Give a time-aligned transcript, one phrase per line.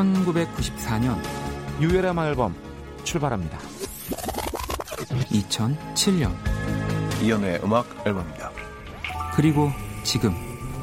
[0.00, 1.20] 1994년
[1.80, 2.54] 유열의 앨범
[3.04, 3.58] 출발합니다.
[5.30, 6.34] 2007년
[7.22, 8.50] 이현우의 음악 앨범입니다.
[9.34, 9.70] 그리고
[10.02, 10.34] 지금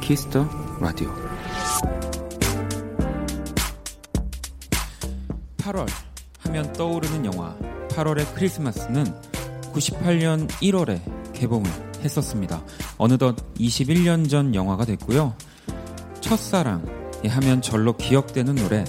[0.02, 0.48] Kiss the
[0.79, 1.14] Radio
[5.57, 5.87] 8월
[6.42, 7.56] 하면 떠오르는 영화
[7.89, 9.06] 8월의 크리스마스는
[9.73, 11.70] 98년 1월에 개봉을
[12.04, 12.64] 했었습니다.
[12.97, 15.36] 어느덧 21년 전 영화가 됐고요.
[16.21, 16.86] 첫사랑
[17.28, 18.86] 하면 절로 기억되는 노래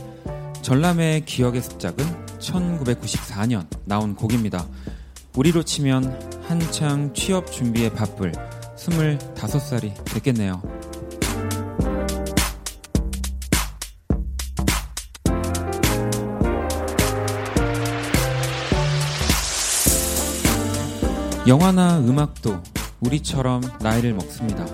[0.69, 2.05] 전람회의 기억의 습작은
[2.41, 4.67] 1994년 나온 곡입니다.
[5.35, 8.33] 우리로 치면 한창 취업 준비에 바쁠
[8.77, 10.61] 25살이 됐겠네요.
[21.47, 22.63] 영화나 음악도
[23.01, 24.67] 우리처럼 나이를 먹습니다.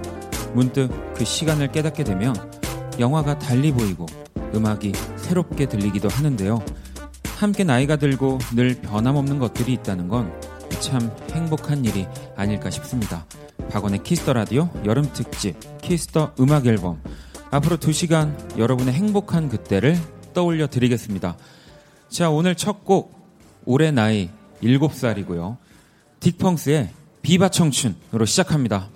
[0.55, 2.35] 문득 그 시간을 깨닫게 되면
[2.99, 4.07] 영화가 달리 보이고
[4.53, 4.93] 음악이
[5.25, 6.63] 새롭게 들리기도 하는데요.
[7.37, 13.25] 함께 나이가 들고 늘 변함없는 것들이 있다는 건 참 행복한 일이 아닐까 싶습니다.
[13.71, 17.01] 박원의 Kiss the Radio 여름 특집 Kiss the 음악 앨범
[17.51, 19.97] 앞으로 2시간 여러분의 행복한 그때를
[20.35, 21.37] 떠올려 드리겠습니다.
[22.11, 23.15] 자, 오늘 첫 곡
[23.65, 24.29] 올해 나이
[24.63, 25.57] 7살이고요.
[26.21, 26.89] 딕펑스의
[27.23, 28.91] 비바 청춘으로 시작합니다.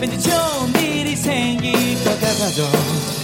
[0.00, 1.72] 왠지 좋은 일이 생길
[2.02, 3.19] 것 같아도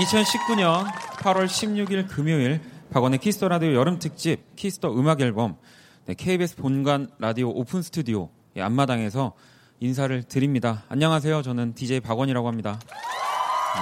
[0.00, 0.86] 2019년
[1.18, 2.60] 8월 16일 금요일
[2.90, 5.58] 박원의 Kiss the Radio 여름 특집 Kiss the 음악 앨범
[6.06, 9.34] 네, KBS 본관 라디오 오픈 스튜디오 예, 앞마당에서
[9.78, 10.84] 인사를 드립니다.
[10.88, 11.42] 안녕하세요.
[11.42, 12.78] 저는 DJ 박원이라고 합니다.
[12.82, 13.80] 네.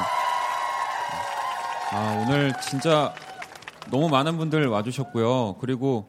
[1.96, 3.14] 아, 오늘 진짜
[3.90, 5.56] 너무 많은 분들 와주셨고요.
[5.60, 6.08] 그리고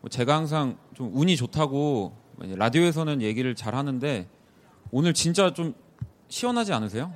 [0.00, 4.28] 뭐 제가 항상 좀 운이 좋다고 라디오에서는 얘기를 잘 하는데
[4.90, 5.74] 오늘 진짜 좀
[6.28, 7.12] 시원하지 않으세요?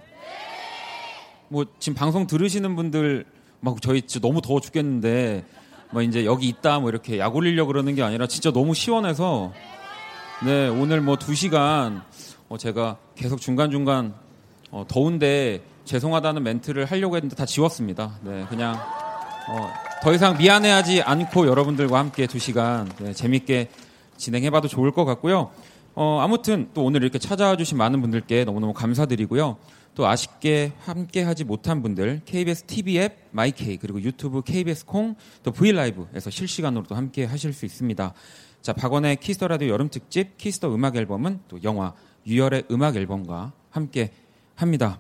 [1.49, 3.25] 뭐 지금 방송 들으시는 분들
[3.61, 5.45] 막 저희 진짜 너무 더워 죽겠는데
[5.91, 9.53] 뭐 이제 여기 있다 뭐 이렇게 약 올리려 고 그러는 게 아니라 진짜 너무 시원해서
[10.45, 12.03] 네 오늘 뭐 두 시간
[12.49, 14.15] 어 제가 계속 중간 중간
[14.71, 18.19] 어 더운데 죄송하다는 멘트를 하려고 했는데 다 지웠습니다.
[18.23, 18.75] 네 그냥
[19.49, 23.69] 어 더 이상 미안해하지 않고 여러분들과 함께 두 시간 네, 재밌게
[24.17, 25.51] 진행해봐도 좋을 것 같고요.
[25.97, 29.57] 어 아무튼 또 오늘 이렇게 찾아와 주신 많은 분들께 너무너무 감사드리고요.
[29.95, 35.53] 또 아쉽게 함께 하지 못한 분들 KBS TV 앱 마이케이 그리고 유튜브 KBS 콩 또
[35.53, 38.15] V LIVE에서 실시간으로도 함께 하실 수 있습니다.
[38.63, 41.95] 자 박원의 키스 더 라디오 여름 특집 키스 더 음악 앨범은 또 영화
[42.27, 44.13] 유열의 음악 앨범과 함께
[44.55, 44.99] 합니다.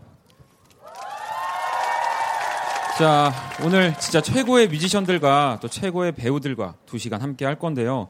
[2.98, 3.32] 자
[3.64, 8.08] 오늘 진짜 최고의 뮤지션들과 또 최고의 배우들과 두 시간 함께 할 건데요.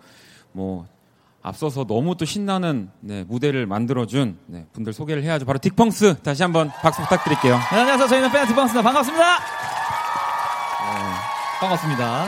[0.52, 0.86] 뭐
[1.48, 5.46] 앞서서 너무 또 신나는 네, 무대를 만들어준 네, 분들 소개를 해야죠.
[5.46, 7.54] 바로 딕펑스 다시 한번 박수 부탁드릴게요.
[7.56, 8.06] 네, 안녕하세요.
[8.06, 8.82] 저희는 밴드 디방스입니다.
[8.82, 9.36] 반갑습니다.
[9.36, 9.38] 어,
[11.60, 12.26] 반갑습니다.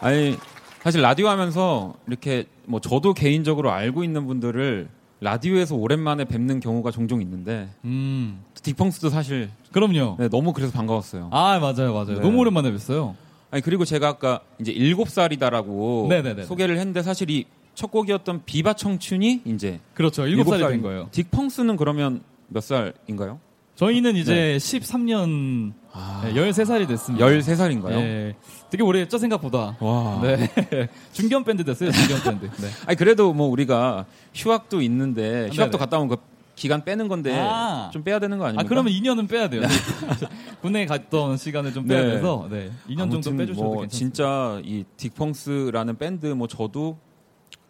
[0.00, 0.38] 아니
[0.82, 4.88] 사실 라디오 하면서 이렇게 뭐 저도 개인적으로 알고 있는 분들을
[5.20, 10.16] 라디오에서 오랜만에 뵙는 경우가 종종 있는데 음, 딕펑스도 사실 그럼요.
[10.18, 11.28] 네, 너무 그래서 반가웠어요.
[11.30, 12.14] 아, 맞아요, 맞아요.
[12.14, 12.20] 네.
[12.20, 13.16] 너무 오랜만에 뵀어요.
[13.50, 16.44] 아니 그리고 제가 아까 이제 일곱 살이다라고 네네네.
[16.44, 17.46] 소개를 했는데 사실 이
[17.78, 20.26] 첫 곡이었던 비바 청춘이 이제 그렇죠.
[20.26, 21.08] 일곱 살이 살인 된 거예요.
[21.12, 23.38] 딕펑스는 그러면 몇 살인가요?
[23.76, 27.24] 저희는 이제 13년, 아, 네, 13살이 됐습니다.
[27.24, 27.90] 13살인가요?
[27.90, 28.36] 네.
[28.70, 29.76] 되게 오래 했죠, 생각보다.
[29.78, 30.20] 와.
[30.24, 30.50] 네.
[31.12, 32.46] 중견 밴드 됐어요, 중견 밴드.
[32.60, 32.68] 네.
[32.86, 35.78] 아니 그래도 뭐 우리가 휴학도 있는데 휴학도 네네.
[35.78, 36.16] 갔다 오면 그
[36.56, 37.90] 기간 빼는 건데 아.
[37.92, 38.66] 좀 빼야 되는 거 아닙니까?
[38.66, 39.62] 아, 그러면 2년은 빼야 돼요.
[40.62, 42.14] 군에 갔던 시간을 좀 빼야 네.
[42.14, 42.72] 돼서, 네.
[42.88, 43.96] 2년 정도 빼주셔도 뭐 괜찮습니다.
[43.96, 46.98] 진짜 이 딕펑스라는 밴드 뭐 저도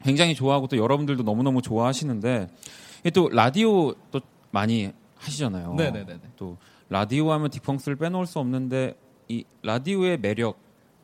[0.03, 2.49] 굉장히 좋아하고 또 여러분들도 너무너무 좋아하시는데
[3.15, 5.75] 또 라디오 또 많이 하시잖아요.
[5.75, 6.21] 네네네네.
[6.37, 6.57] 또
[6.89, 8.95] 라디오 하면 딕펑스를 빼놓을 수 없는데
[9.29, 10.59] 이 라디오의 매력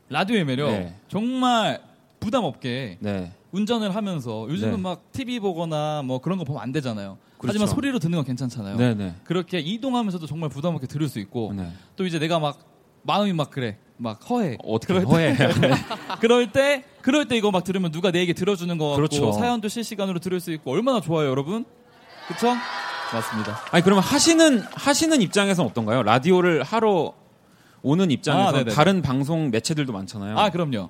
[0.09, 0.69] 라디오의 매력.
[0.69, 0.95] 네.
[1.07, 1.81] 정말
[2.19, 3.31] 부담 없게 네.
[3.51, 4.77] 운전을 하면서 요즘은 네.
[4.77, 7.17] 막 TV 보거나 뭐 그런 거 보면 안 되잖아요.
[7.37, 7.49] 그렇죠.
[7.49, 8.77] 하지만 소리로 듣는 건 괜찮잖아요.
[8.77, 9.15] 네네.
[9.23, 11.71] 그렇게 이동하면서도 정말 부담 없게 들을 수 있고 네.
[11.95, 12.59] 또 이제 내가 막
[13.03, 15.35] 마음이 막 그래 막 허해 어떻게 그럴 허해?
[16.19, 19.31] 그럴 때 그럴 때 이거 막 들으면 누가 내 얘기 들어주는 거 같고 그렇죠.
[19.31, 21.65] 사연도 실시간으로 들을 수 있고 얼마나 좋아요 여러분
[22.27, 22.53] 그쵸
[23.13, 26.03] 맞습니다 아니 그러면 하시는 하시는 입장에서는 어떤가요?
[26.03, 27.13] 라디오를 하러
[27.83, 28.63] 오는 입장에서 아.
[28.63, 30.37] 다른 방송 매체들도 많잖아요.
[30.37, 30.89] 아 그럼요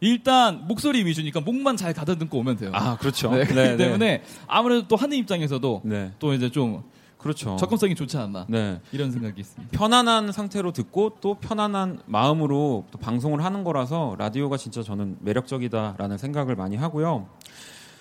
[0.00, 3.30] 일단 목소리 위주니까 목만 잘 가다듬고 오면 돼요 아, 그렇죠.
[3.30, 3.76] 네, 그렇기 네, 네.
[3.78, 6.12] 때문에 아무래도 또 하는 입장에서도 네.
[6.18, 6.82] 또 이제 좀
[7.24, 7.56] 그렇죠.
[7.56, 8.78] 접근성이 좋지 않나 네.
[8.92, 14.82] 이런 생각이 있습니다 편안한 상태로 듣고 또 편안한 마음으로 또 방송을 하는 거라서 라디오가 진짜
[14.82, 17.26] 저는 매력적이다라는 생각을 많이 하고요.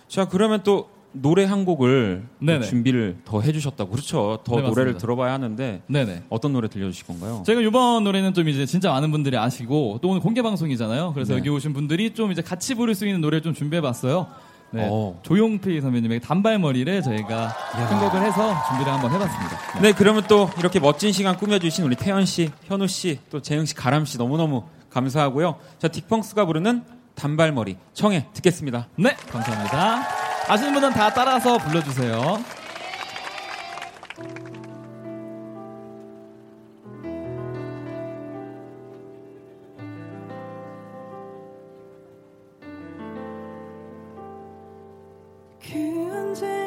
[0.10, 2.27] 자, 그러면 또 노래 한 곡을.
[2.68, 3.92] 준비를 더 해주셨다고.
[3.92, 4.39] 그렇죠.
[4.44, 4.98] 더 네, 노래를.
[4.98, 7.44] 들어봐야 하는데 네네 어떤 노래 들려주실 건가요?
[7.46, 11.13] 저희가 이번 노래는 좀 이제 진짜 많은 분들이 아시고 또 오늘 공개 방송이잖아요.
[11.13, 11.39] 그래서 네.
[11.39, 14.27] 여기 오신 분들이 좀 이제 같이 부를 수 있는 노래 좀 준비해봤어요.
[14.74, 14.88] 네.
[14.89, 15.20] 어.
[15.22, 17.56] 조용필 선배님의 단발머리를 저희가
[17.89, 19.80] 편곡을 해서 준비를 한번 해봤습니다.
[19.82, 23.75] 네, 그러면 또 이렇게 멋진 시간 꾸며주신 우리 태연 씨, 현우 씨, 또 재영 씨,
[23.75, 25.56] 가람 씨 너무너무 감사하고요.
[25.77, 26.84] 자, 딕펑스가 부르는
[27.15, 28.88] 단발머리 청해 듣겠습니다.
[28.96, 30.08] 네, 감사합니다.
[30.48, 32.62] 아시는 분은 다 따라서 불러주세요.
[45.63, 46.62] 그 언젠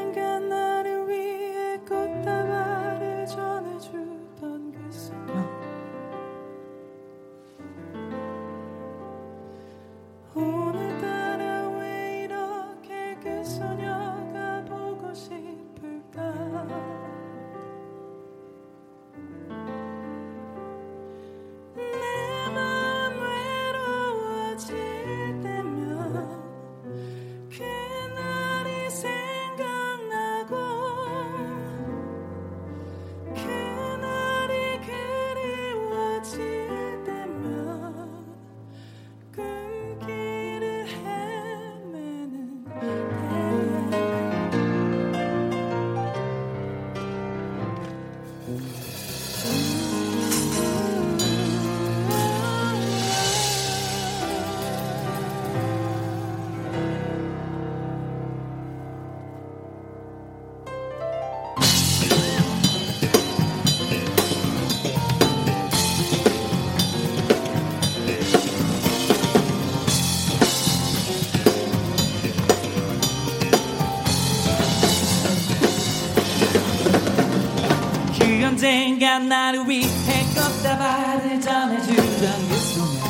[79.19, 79.89] 나를 위해
[80.35, 83.01] 꽃다발을 전해주던 그 소녀.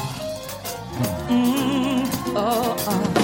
[1.31, 3.17] 음, 어, 어.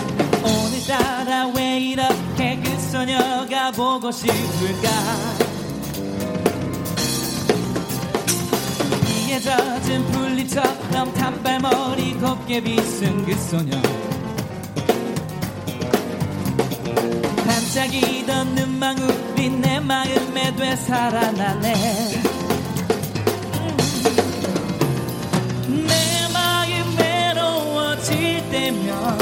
[0.44, 4.88] 오늘따라 왜 이렇게 그 소녀가 보고 싶을까?
[9.06, 13.80] 비에 젖은 풀잎처럼 단발머리 곱게 빗은 그 소녀.
[17.46, 22.31] 반짝이던 눈망울이 내 마음에 되살아나네
[28.72, 29.21] 외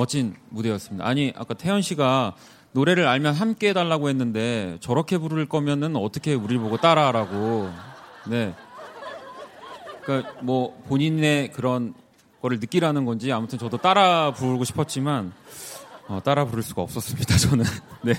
[0.00, 1.06] 멋진 무대였습니다.
[1.06, 2.34] 아니, 아까 태연 씨가
[2.72, 7.68] 노래를 알면 함께 해달라고 했는데 저렇게 부를 거면은 어떻게 우리를 보고 따라하라고.
[8.26, 8.54] 네.
[10.02, 11.92] 그러니까 뭐 본인의 그런
[12.40, 15.34] 거를 느끼라는 건지 아무튼 저도 따라 부르고 싶었지만
[16.08, 17.36] 어, 따라 부를 수가 없었습니다.
[17.36, 17.66] 저는.
[18.02, 18.14] 네.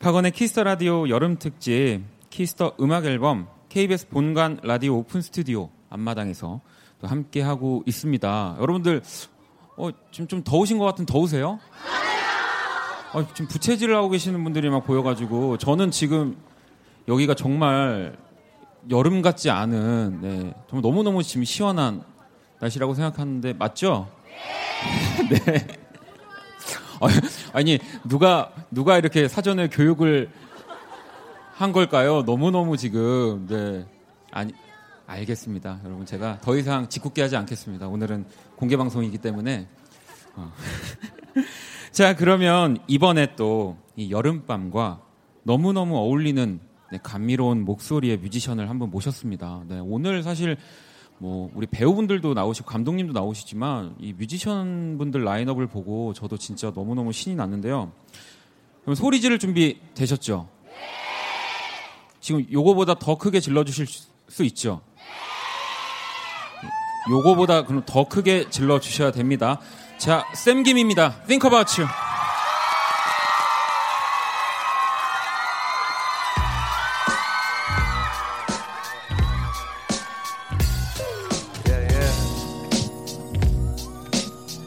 [0.00, 2.00] 박원의 키스 더 라디오 여름 특집
[2.30, 6.60] 키스 더 음악 앨범 KBS 본관 라디오 오픈 스튜디오 앞마당에서
[7.00, 8.56] 또 함께 하고 있습니다.
[8.58, 9.02] 여러분들
[9.76, 11.58] 어, 지금 좀 더우신 것 같은 더우세요?
[13.12, 16.36] 어, 지금 부채질을 하고 계시는 분들이 막 보여가지고 저는 지금
[17.08, 18.16] 여기가 정말
[18.90, 22.02] 여름 같지 않은 네, 정말 너무 너무 지금 시원한
[22.60, 24.08] 날씨라고 생각하는데 맞죠?
[25.28, 25.66] 네.
[27.00, 27.08] 어,
[27.52, 30.30] 아니 누가 누가 이렇게 사전에 교육을
[31.54, 32.24] 한 걸까요?
[32.24, 33.86] 너무 너무 지금 네
[34.30, 34.52] 아니
[35.06, 37.88] 알겠습니다, 여러분 제가 더 이상 짓궂게 하지 않겠습니다.
[37.88, 38.24] 오늘은
[38.56, 39.68] 공개 방송이기 때문에
[40.36, 40.52] 어.
[41.92, 45.00] 자 그러면 이번에 또 이 여름밤과
[45.44, 49.64] 너무너무 어울리는 네, 감미로운 목소리의 뮤지션을 한번 모셨습니다.
[49.68, 50.56] 네, 오늘 사실
[51.18, 57.36] 뭐 우리 배우분들도 나오시고 감독님도 나오시지만 이 뮤지션 분들 라인업을 보고 저도 진짜 너무너무 신이
[57.36, 57.92] 났는데요.
[58.82, 60.48] 그럼 소리 지를 준비 되셨죠?
[62.20, 63.86] 지금 요거보다 더 크게 질러 주실
[64.28, 64.80] 수 있죠?
[67.10, 69.60] 요거보다 그럼 더 크게 질러 주셔야 됩니다.
[69.98, 71.14] 자, 쌤 김입니다.
[71.26, 71.88] Think about you.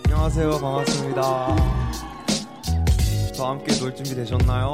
[0.06, 0.60] 안녕하세요.
[0.60, 1.56] 반갑습니다.
[3.36, 4.74] 저와 함께 놀 준비 되셨나요?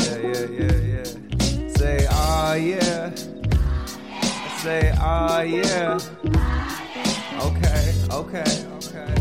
[0.00, 1.02] 예, 예, 예, 예.
[1.76, 3.33] Say, ah, yeah.
[4.64, 5.98] Say, ah, yeah.
[7.38, 9.14] Okay, okay, okay.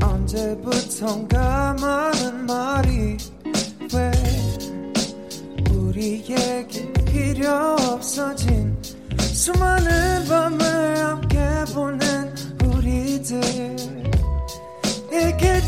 [0.00, 3.18] 언제부턴가 많은 말이
[3.92, 4.10] 왜
[5.70, 7.76] 우리에게 필요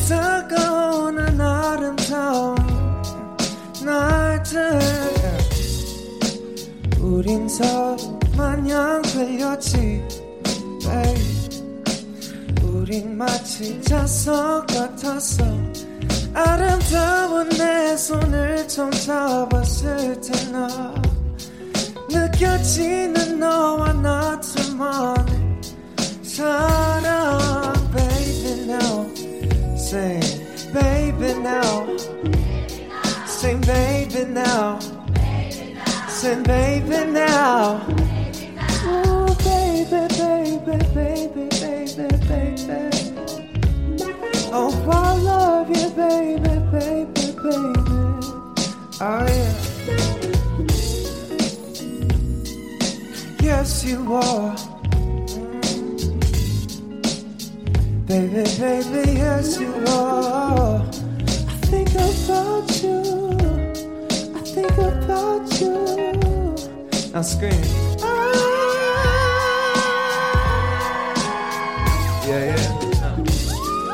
[0.08, 2.55] 다가오는 아름다운
[7.26, 7.96] 우린 서로
[8.36, 10.00] 마냥 끌렸지
[10.80, 11.64] babe.
[12.62, 15.44] 우린 마치 자석 같았어
[16.32, 20.94] 아름다운 내 손을 처음 잡았을 때나
[22.08, 25.60] 느껴지는 너와 나 둘만의
[26.22, 29.10] 사랑 baby now.
[29.74, 30.20] Say
[30.72, 31.96] baby now.
[33.26, 34.95] Say baby now
[36.26, 37.86] say baby now
[38.88, 42.80] Ooh, baby, baby, baby, baby, baby.
[44.52, 47.62] Oh, I love you, baby, baby, baby.
[49.00, 49.54] Oh, yeah.
[53.48, 54.56] Yes, you are.
[58.06, 60.80] Baby, baby, yes, you are.
[61.50, 62.98] I think about you.
[64.34, 66.05] I think about you.
[67.16, 67.62] Now scream.
[72.28, 72.68] Yeah, yeah.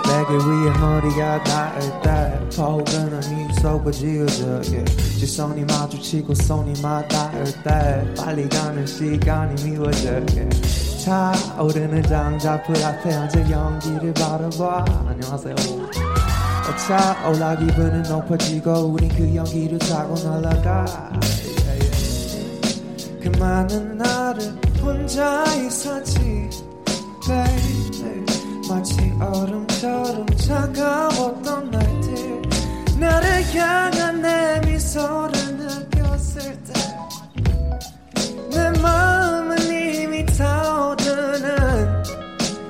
[0.03, 4.85] 베개 위에 머리가 닿을 때 포근한 미소가 지어져 yeah.
[5.21, 11.05] 시선이 마주치고 손이 맞닿을 때 빨리 가는 시간이 미워져 yeah.
[11.05, 20.15] 차오르는 장작불 앞에 앉아 연기를 바라봐 안녕하세요 어, 차올라 기분은 높아지고 우린 그 연기를 타고
[20.15, 21.13] 날아가.
[23.23, 26.19] 그 많은 나를 혼자 있었지.
[27.25, 28.25] Baby
[28.69, 32.43] 마치 얼음처럼 차가웠던 날들.
[32.99, 36.73] 나를 향한 내 미소를 느꼈을 때.
[38.51, 42.03] 내 마음은 이미 타오르는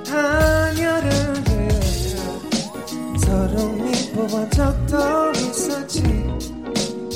[0.07, 1.69] 한여름에
[3.25, 6.03] 서로 미워본 적도 있었지.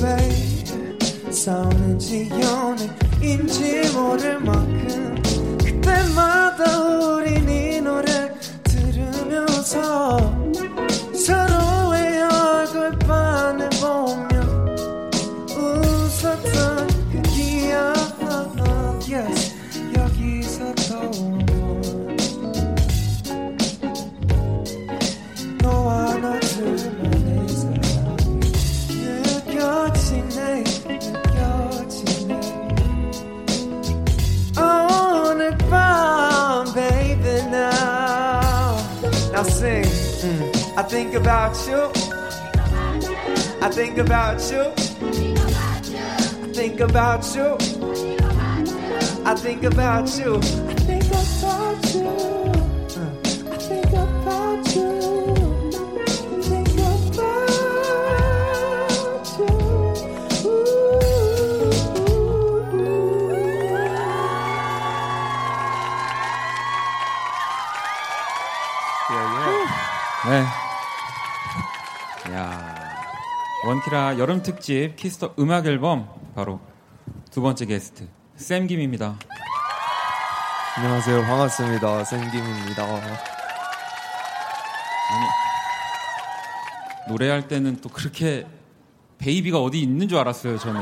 [0.01, 5.17] Baby 싸우는지 연애 인지 모를 만큼
[5.59, 8.33] 그때마다 우린 이 노래
[8.65, 10.19] 들으면서
[43.97, 44.73] think about you.
[46.43, 47.57] I think about you.
[49.25, 50.37] I think about you.
[50.37, 52.36] I think about you
[73.87, 76.59] 키라 여름 특집 키스 더 음악 앨범 바로
[77.31, 79.17] 두 번째 게스트 샘 김입니다.
[80.77, 83.17] 안녕하세요 반갑습니다 샘김입니다 아니
[87.09, 88.45] 노래할 때는 또 그렇게
[89.19, 90.81] baby가 어디 있는 줄 알았어요 저는.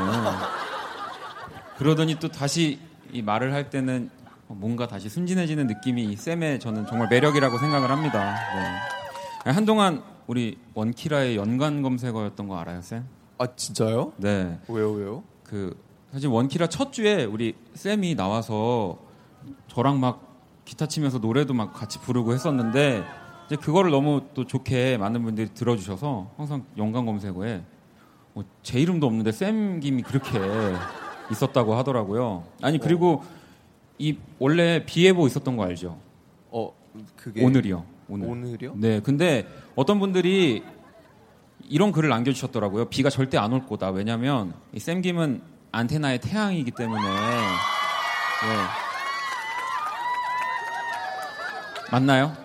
[1.77, 2.81] 그러더니 또 다시
[3.13, 4.09] 이 말을 할 때는
[4.47, 8.35] 뭔가 다시 순진해지는 느낌이 이 샘의 저는 정말 매력이라고 생각을 합니다.
[9.45, 9.51] 네.
[9.51, 13.05] 한동안 우리 원키라의 연관 검색어였던 거 알아요, 쌤?
[13.39, 14.13] 아 진짜요?
[14.17, 14.59] 네.
[14.69, 15.23] 왜요 왜요?
[15.43, 15.77] 그
[16.13, 18.99] 사실 원키라 첫 주에 우리 쌤이 나와서
[19.69, 20.33] 저랑 막
[20.65, 23.05] 기타 치면서 노래도 막 같이 부르고 했었는데
[23.47, 27.63] 이제 그거를 너무 또 좋게 많은 분들이 들어주셔서 항상 연관 검색어에
[28.33, 30.31] 뭐 제 이름도 없는데 쌤 김이 그렇게
[31.31, 32.45] 있었다고 하더라고요.
[32.63, 33.23] 아니 그리고
[33.99, 35.99] 이 원래 비예보 있었던 거 알죠?
[36.51, 36.73] 어
[37.17, 37.85] 그게 오늘이요.
[38.09, 38.29] 오늘.
[38.29, 38.75] 오늘이요?
[38.77, 40.63] 네, 근데 어떤 분들이
[41.69, 42.87] 이런 글을 남겨주셨더라고요.
[42.87, 43.91] 비가 절대 안 올 거다.
[43.91, 47.03] 왜냐면 이 쌤김은 안테나의 태양이기 때문에.
[47.03, 47.17] 네.
[51.91, 52.37] 맞나요?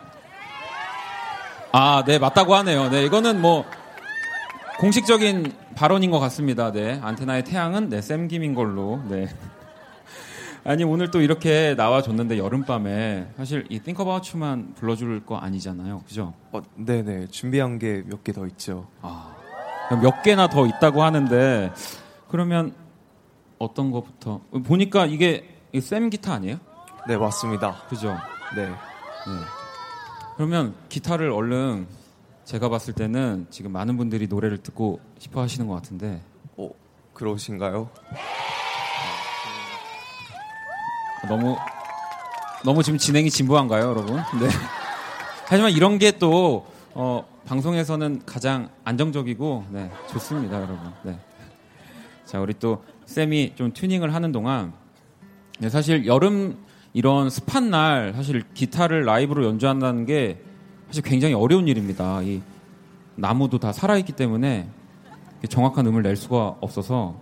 [1.71, 2.89] 아, 네, 맞다고 하네요.
[2.89, 3.65] 네, 이거는 뭐
[4.79, 6.71] 공식적인 발언인 것 같습니다.
[6.71, 9.01] 네, 안테나의 태양은 네, 쌤김인 걸로.
[9.07, 9.27] 네.
[10.63, 16.33] 아니 오늘 또 이렇게 나와줬는데 여름밤에 사실 이 Think About You만 불러줄 거 아니잖아요, 그죠?
[16.51, 18.87] 어 네네 준비한 게 몇 개 더 있죠.
[19.01, 19.33] 아,
[20.01, 21.71] 몇 개나 더 있다고 하는데
[22.27, 22.73] 그러면
[23.57, 26.57] 어떤 거부터 보니까 이게 이쌤 기타 아니에요?
[27.07, 27.75] 네 맞습니다.
[27.89, 28.15] 그죠?
[28.55, 28.67] 네.
[28.67, 28.73] 네.
[30.35, 31.87] 그러면 기타를 얼른
[32.45, 36.21] 제가 봤을 때는 지금 많은 분들이 노래를 듣고 싶어 하시는 것 같은데
[36.57, 36.69] 어
[37.13, 37.89] 그러신가요?
[41.27, 41.57] 너무
[42.63, 44.15] 너무 지금 진행이 진부한가요, 여러분?
[44.17, 44.49] 네.
[45.47, 50.77] 하지만 이런 게또 어, 방송에서는 가장 안정적이고 네, 좋습니다, 여러분.
[51.03, 51.17] 네.
[52.25, 54.73] 자, 우리 또 쌤이 좀 튜닝을 하는 동안
[55.59, 56.57] 네, 사실 여름
[56.93, 60.41] 이런 습한 날 사실 기타를 라이브로 연주한다는 게
[60.87, 62.21] 사실 굉장히 어려운 일입니다.
[62.21, 62.41] 이
[63.15, 64.67] 나무도 다 살아있기 때문에
[65.47, 67.15] 정확한 음을 낼 수가 없어서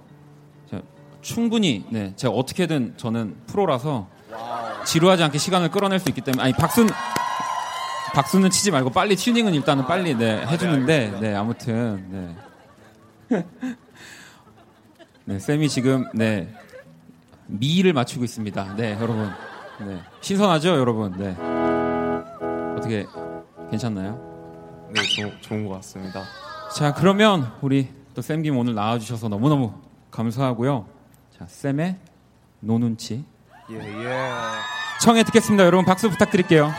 [1.31, 4.07] 충분히 네 제가 어떻게든 저는 프로라서
[4.85, 6.89] 지루하지 않게 시간을 끌어낼 수 있기 때문에 아니 박수는
[8.13, 12.35] 박수는 치지 말고 빨리 튜닝은 일단은 빨리 네 해주는데 네 아무튼
[13.29, 13.45] 네.
[15.25, 16.47] 네 쌤이 지금 네
[17.47, 18.75] 미를 맞추고 있습니다.
[18.77, 19.29] 네 여러분
[19.81, 21.35] 네 신선하죠 여러분 네
[22.77, 23.05] 어떻게
[23.69, 24.17] 괜찮나요?
[24.95, 26.23] 네 좋- 좋은 것 같습니다.
[26.73, 29.73] 자 그러면 우리 또 쌤 김 오늘 나와주셔서 너무너무
[30.09, 30.85] 감사하고요.
[31.37, 31.95] 자 쌤의
[32.61, 33.23] 노눈치
[33.69, 34.17] 예 예.
[35.01, 35.63] 청해 듣겠습니다.
[35.65, 36.71] 여러분 박수 부탁드릴게요.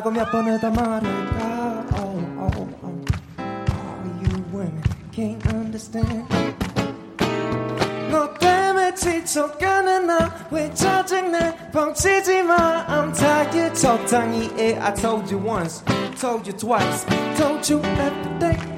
[0.00, 3.04] 네가 이쁘다고 몇 번을 더 말할까 oh, oh, oh.
[3.38, 4.82] All you women
[5.12, 6.26] can't understand
[8.10, 15.84] 너 때문에 지쳐가는 나왜 짜증내 뻥치지 마 I'm tired 적당히 해 I told you once
[16.18, 18.69] told you twice told you every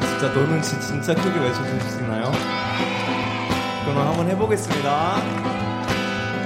[0.00, 2.32] 진짜 너는 진- 진짜 크게 외쳐주실 수 있나요?
[3.84, 5.16] 그럼 한번 해보겠습니다.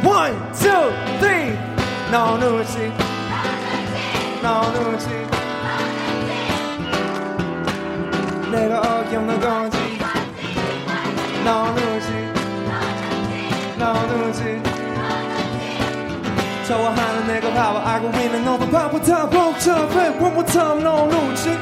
[0.05, 1.57] One, two, three.
[2.11, 2.93] 너 누구지?
[4.43, 5.09] 너 누구지?
[8.51, 9.79] 내가 어기없는 건지?
[11.45, 12.33] 너 누구지?
[13.79, 14.72] 너 누구지?
[16.73, 21.59] 좋아하는 내가 바보 알고 있는 너도 바보 다 복잡해 One more time 너 누구지?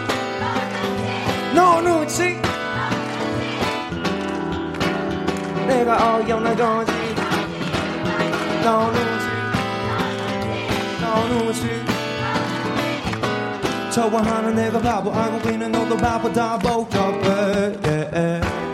[1.53, 2.40] 너 누구지?
[5.66, 6.92] 내가 어기없는 건지
[8.62, 9.27] 너 누구지?
[11.01, 11.85] 너 누구지?
[13.90, 17.81] 좋아하는 내가 바보 알고 있는 너도 바보 다 복잡해.
[17.83, 18.69] Yeah.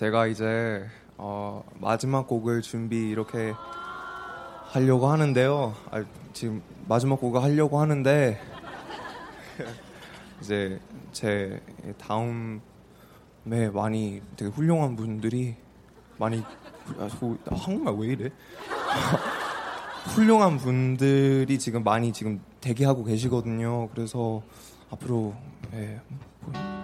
[0.00, 0.82] 제가 이제
[1.18, 3.52] 어, 마지막 곡을 준비 이렇게
[4.64, 5.74] 하려고 하는데요.
[5.90, 8.40] 아, 지금 마지막 곡을 하려고 하는데
[10.40, 10.80] 이제
[11.12, 11.60] 제
[11.98, 12.60] 다음에
[13.74, 15.56] 많이 되게 훌륭한 분들이
[16.16, 16.42] 많이
[16.98, 18.30] 아, 저, 한국말 왜 이래?
[20.16, 23.90] 훌륭한 분들이 지금 많이 지금 대기하고 계시거든요.
[23.90, 24.40] 그래서
[24.90, 25.34] 앞으로
[25.74, 26.00] 예,
[26.40, 26.79] 뭐,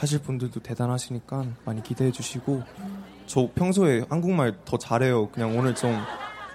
[0.00, 2.62] 하실 분들도 대단하시니까 많이 기대해 주시고
[3.26, 5.28] 저 평소에 한국말 더 잘해요.
[5.28, 5.94] 그냥 오늘 좀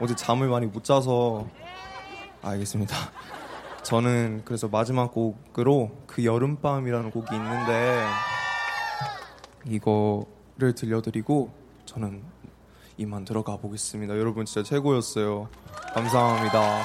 [0.02, 1.48] 어제 잠을 많이 못 자서
[2.42, 2.96] 알겠습니다.
[3.84, 8.04] 저는 그래서 마지막 곡으로 그 여름밤이라는 곡이 있는데
[9.66, 11.52] 이거를 들려드리고
[11.86, 12.24] 저는
[12.98, 14.18] 이만 들어가 보겠습니다.
[14.18, 15.50] 여러분 진짜 최고였어요.
[15.94, 16.82] 감사합니다.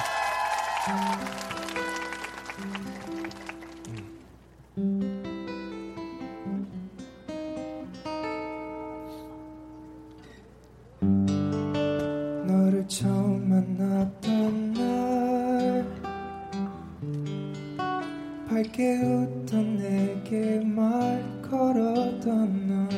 [18.71, 22.89] 밝게 웃던 내게 말 걸었던 날.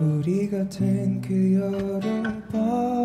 [0.00, 2.97] 우리가 된 그 여름밤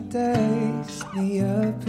[0.00, 1.84] days 네옆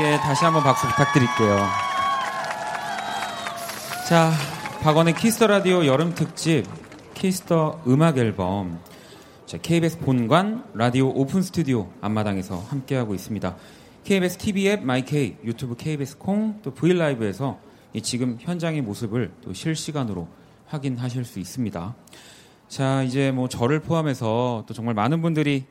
[0.00, 1.66] 샘김에게 다시 한번 박수 부탁드릴게요.
[4.08, 4.32] 자,
[4.82, 6.64] 박원의 키스 더 라디오 여름 특집
[7.14, 8.80] 키스 더 음악 앨범
[9.46, 13.56] 자, KBS 본관 라디오 오픈 스튜디오 앞마당에서 함께하고 있습니다.
[14.04, 17.58] KBS TV 앱 마이케이, 유튜브 KBS 콩, 또 V LIVE에서
[17.92, 20.28] 이 지금 현장의 모습을 또 실시간으로
[20.66, 21.94] 확인하실 수 있습니다.
[22.68, 25.66] 자, 이제 뭐 저를 포함해서 또 정말 많은 분들이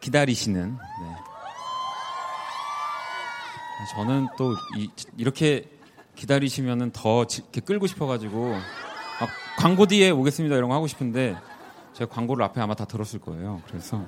[0.00, 1.29] 기다리시는 네.
[3.94, 4.90] 저는 또 이,
[5.24, 5.64] 렇게
[6.14, 9.28] 기다리시면은 더 지- 이렇게 끌고 싶어가지고 막
[9.58, 11.36] 광고 뒤에 오겠습니다 이런 거 하고 싶은데
[11.94, 13.62] 제가 광고를 앞에 아마 다 들었을 거예요.
[13.66, 14.04] 그래서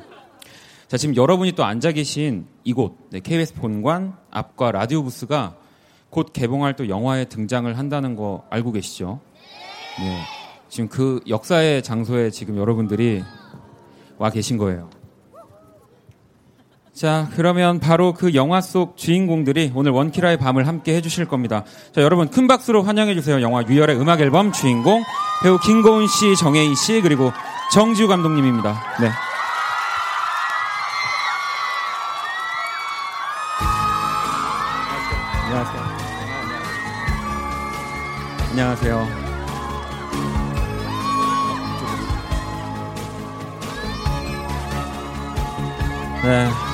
[0.89, 5.57] 자 지금 여러분이 또 앉아 계신 이곳 네, KBS 본관 앞과 라디오 부스가
[6.11, 9.21] 곧 개봉할 또 영화에 등장을 한다는 거 알고 계시죠?
[10.01, 10.23] 네.
[10.69, 13.23] 지금 그 역사의 장소에 지금 여러분들이
[14.19, 14.91] 와 계신 거예요.
[16.95, 21.65] 자, 그러면 바로 그 영화 속 주인공들이 오늘 원키라의 밤을 함께 해주실 겁니다.
[21.95, 23.41] 자, 여러분 큰 박수로 환영해주세요.
[23.41, 25.03] 영화 유열의 음악 앨범 주인공
[25.43, 27.33] 배우 김고은 씨, 정혜인 씨, 그리고
[27.73, 28.83] 정지우 감독님입니다.
[29.01, 29.11] 네.
[35.47, 35.83] 안녕하세요.
[38.51, 39.23] 안녕하세요.
[46.23, 46.72] 네.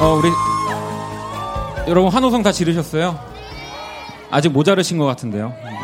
[0.00, 0.30] 어, 우리
[1.88, 3.18] 여러분 환호성 다 지르셨어요?
[4.30, 5.48] 아직 모자르신 것 같은데요.
[5.48, 5.70] 네.
[5.70, 5.76] 네.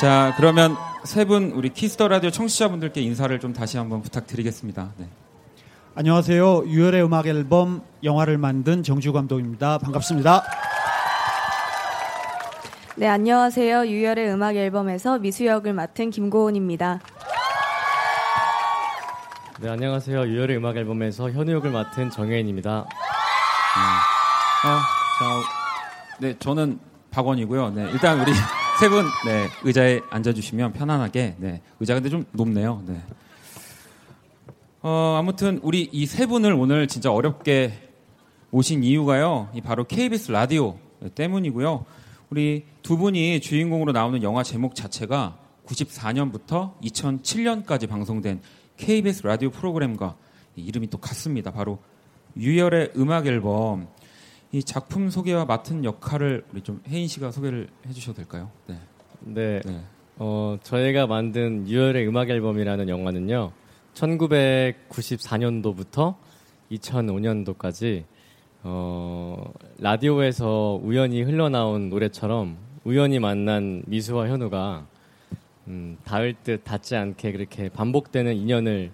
[0.00, 4.92] 자, 그러면 세 분 우리 키스 더 라디오 청취자분들께 인사를 좀 다시 한번 부탁드리겠습니다.
[4.98, 5.06] 네.
[5.94, 6.64] 안녕하세요.
[6.66, 9.78] 유열의 음악 앨범 영화를 만든 정지우 감독입니다.
[9.78, 10.42] 반갑습니다.
[12.96, 13.86] 네, 안녕하세요.
[13.86, 17.00] 유열의 음악 앨범에서 미수 역을 맡은 김고은입니다.
[19.62, 20.26] 네, 안녕하세요.
[20.26, 22.80] 유열의 음악 앨범에서 현우 역을 맡은 정혜인입니다.
[22.80, 22.84] 어,
[24.64, 26.80] 자, 네, 저는
[27.12, 27.70] 박원이고요.
[27.70, 28.32] 네, 일단 우리
[28.80, 32.82] 세 분, 네, 의자에 앉아주시면 편안하게, 네, 의자 근데 좀 높네요.
[32.86, 33.00] 네.
[34.82, 37.90] 어, 아무튼 우리 이 세 분을 오늘 진짜 어렵게
[38.50, 40.78] 모신 이유가요, 이 바로 KBS 라디오
[41.14, 41.84] 때문이고요.
[42.30, 48.40] 우리 두 분이 주인공으로 나오는 영화 제목 자체가 94년부터 2007년까지 방송된
[48.82, 50.16] KBS 라디오 프로그램과
[50.56, 51.52] 이름이 또 같습니다.
[51.52, 51.78] 바로
[52.36, 53.86] 유열의 음악 앨범.
[54.50, 58.50] 이 작품 소개와 맡은 역할을 우리 좀 혜인 씨가 소개를 해주셔도 될까요?
[58.66, 58.76] 네.
[59.20, 59.80] 네, 네.
[60.16, 63.52] 어, 저희가 만든 유열의 음악 앨범이라는 영화는요,
[63.94, 66.16] 1994년도부터
[66.72, 68.02] 2005년도까지
[68.64, 74.88] 어, 라디오에서 우연히 흘러나온 노래처럼 우연히 만난 미수와 현우가
[75.68, 78.90] 음, 닿을 듯 닿지 않게 그렇게 반복되는 인연을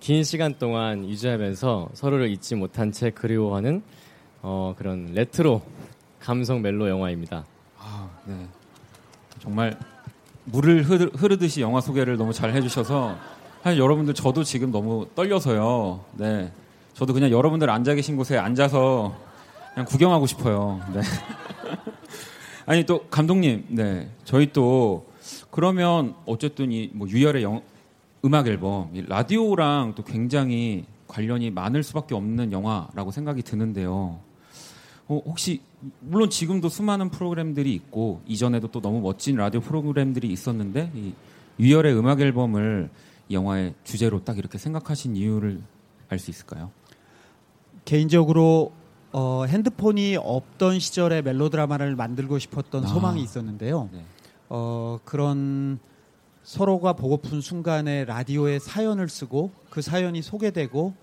[0.00, 3.82] 긴 시간 동안 유지하면서 서로를 잊지 못한 채 그리워하는
[4.42, 5.62] 어, 그런 레트로
[6.20, 7.44] 감성 멜로 영화입니다.
[7.78, 8.46] 아, 네.
[9.40, 9.78] 정말
[10.44, 13.16] 물을 흐르, 흐르 듯이 영화 소개를 너무 잘 해주셔서
[13.62, 16.04] 사실 여러분들 저도 지금 너무 떨려서요.
[16.12, 16.52] 네.
[16.94, 19.16] 저도 그냥 여러분들 앉아 계신 곳에 앉아서
[19.74, 20.80] 그냥 구경하고 싶어요.
[20.94, 21.00] 네.
[22.64, 24.08] 아니 또 감독님, 네.
[24.24, 25.06] 저희 또
[25.56, 27.62] 그러면 어쨌든 이 뭐 유열의 영,
[28.26, 34.20] 음악 앨범, 이 라디오랑 또 굉장히 관련이 많을 수밖에 없는 영화라고 생각이 드는데요.
[35.08, 35.62] 어, 혹시
[36.00, 41.14] 물론 지금도 수많은 프로그램들이 있고 이전에도 또 너무 멋진 라디오 프로그램들이 있었는데 이
[41.58, 42.90] 유열의 음악 앨범을
[43.30, 45.62] 이 영화의 주제로 딱 이렇게 생각하신 이유를
[46.10, 46.70] 알 수 있을까요?
[47.86, 48.72] 개인적으로
[49.12, 52.86] 어, 핸드폰이 없던 시절에 멜로드라마를 만들고 싶었던 아.
[52.88, 53.88] 소망이 있었는데요.
[53.92, 54.04] 네.
[54.48, 55.78] 어, 그런
[56.42, 60.94] 서로가 보고픈 순간에 라디오에 사연을 쓰고 그 사연이 소개되고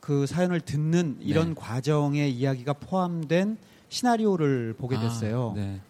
[0.00, 1.54] 그 사연을 듣는 이런 네.
[1.54, 3.56] 과정의 이야기가 포함된
[3.88, 5.52] 시나리오를 보게 됐어요.
[5.52, 5.80] 아, 네.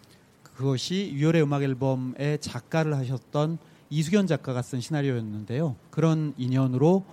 [0.43, 3.57] 그것이 유열의 음악 앨범의 작가를 하셨던
[3.89, 5.75] 이수견 작가가 쓴 시나리오였는데요.
[5.89, 7.03] 그런 인연으로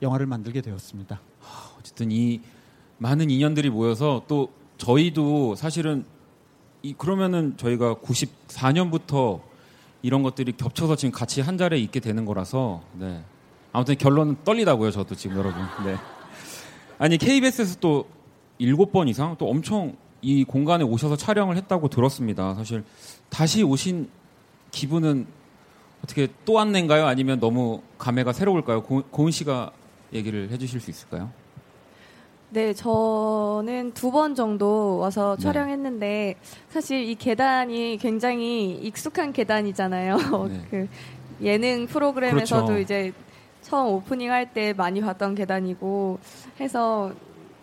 [0.00, 1.20] 영화를 만들게 되었습니다.
[1.78, 2.40] 어쨌든 이
[2.96, 4.48] 많은 인연들이 모여서 또
[4.78, 6.04] 저희도 사실은
[6.82, 9.40] 이 그러면은 저희가 94년부터
[10.02, 13.22] 이런 것들이 겹쳐서 지금 같이 한 자리에 있게 되는 거라서 네.
[13.72, 15.60] 아무튼 결론은 떨리다고요, 저도 지금 여러분.
[15.84, 15.96] 네.
[16.98, 18.06] 아니 KBS에서 또
[18.58, 22.54] 일곱 번 이상 또 엄청 이 공간에 오셔서 촬영을 했다고 들었습니다.
[22.54, 22.84] 사실
[23.28, 24.08] 다시 오신
[24.70, 25.26] 기분은
[26.02, 27.06] 어떻게 또 왔는가요?
[27.06, 28.82] 아니면 너무 감회가 새로울까요?
[28.82, 29.72] 고, 고은 씨가
[30.12, 31.30] 얘기를 해주실 수 있을까요?
[32.50, 35.42] 네, 저는 두 번 정도 와서 네.
[35.42, 36.34] 촬영했는데
[36.70, 40.16] 사실 이 계단이 굉장히 익숙한 계단이잖아요.
[40.48, 40.62] 네.
[40.70, 40.88] 그
[41.42, 42.80] 예능 프로그램에서도 그렇죠.
[42.80, 43.12] 이제
[43.60, 46.18] 처음 오프닝 할 때 많이 봤던 계단이고
[46.58, 47.12] 해서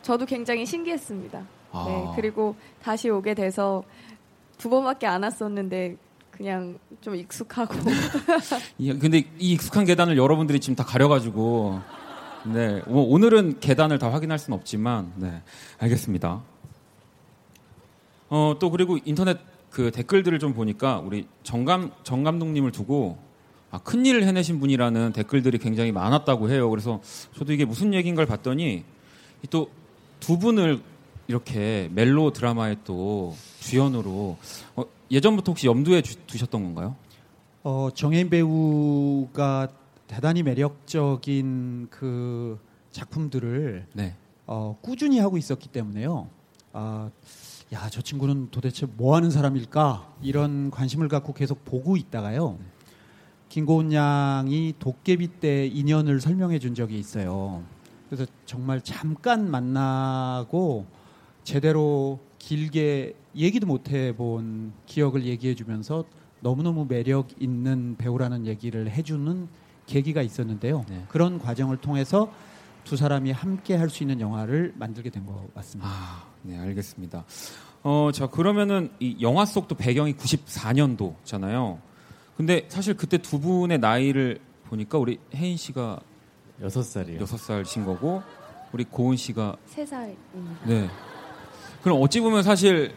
[0.04, 1.42] 저도 굉장히 신기했습니다.
[1.72, 1.86] 아.
[1.88, 3.84] 네, 그리고 다시 오게 돼서
[4.60, 5.98] 두 번밖에 안 왔었는데
[6.30, 7.74] 그냥 좀 익숙하고
[8.78, 11.80] 이- 근데 이 익숙한 계단을 여러분들이 지금 다 가려가지고
[12.54, 15.42] 네 오- 오늘은 계단을 다 확인할 수는 없지만 네
[15.80, 16.42] 알겠습니다.
[18.30, 19.38] 어 또 그리고 인터넷
[19.70, 23.18] 그 댓글들을 좀 보니까 우리 정감 정 감독님을 두고
[23.72, 26.70] 아, 큰 일을 해내신 분이라는 댓글들이 굉장히 많았다고 해요.
[26.70, 27.02] 그래서
[27.36, 28.84] 저도 이게 무슨 얘기인 걸 봤더니
[29.50, 29.68] 또
[30.22, 30.82] 두 분을
[31.28, 34.38] 이렇게 멜로 드라마에 또 주연으로
[34.76, 36.96] 어, 예전부터 혹시 염두에 주- 두셨던 건가요?
[37.64, 39.68] 어, 정혜인 배우가
[40.08, 42.60] 대단히 매력적인 그
[42.92, 44.16] 작품들을 네.
[44.48, 46.30] 어, 꾸준히 하고 있었기 때문에요.
[46.74, 47.10] 아,
[47.74, 50.16] 야, 저 친구는 도대체 뭐 하는 사람일까?
[50.22, 52.60] 이런 관심을 갖고 계속 보고 있다가요.
[53.50, 57.64] 김고은 양이 도깨비 때 인연을 설명해 준 적이 있어요.
[58.10, 60.86] 그래서 정말 잠깐 만나고
[61.44, 66.06] 제대로 길게 얘기도 못 해본 기억을 얘기해 주면서
[66.42, 69.48] 너무너무 매력 있는 배우라는 얘기를 해주는
[69.88, 70.86] 계기가 있었는데요.
[70.90, 71.04] 네.
[71.10, 72.32] 그런 과정을 통해서
[72.84, 75.90] 두 사람이 함께 할 수 있는 영화를 만들게 된 것 같습니다.
[75.90, 77.24] 아, 네, 알겠습니다.
[77.84, 81.80] 어, 자, 그러면은 이 영화 속도 배경이 94년도잖아요.
[82.38, 86.00] 근데 사실 그때 두 분의 나이를 보니까 우리 혜인 씨가
[86.62, 87.20] 여섯 살이요.
[87.22, 88.22] 여섯 살신 거고
[88.72, 90.66] 우리 고은 씨가 세 살입니다.
[90.66, 90.90] 네.
[91.82, 92.94] 그럼 어찌 보면 사실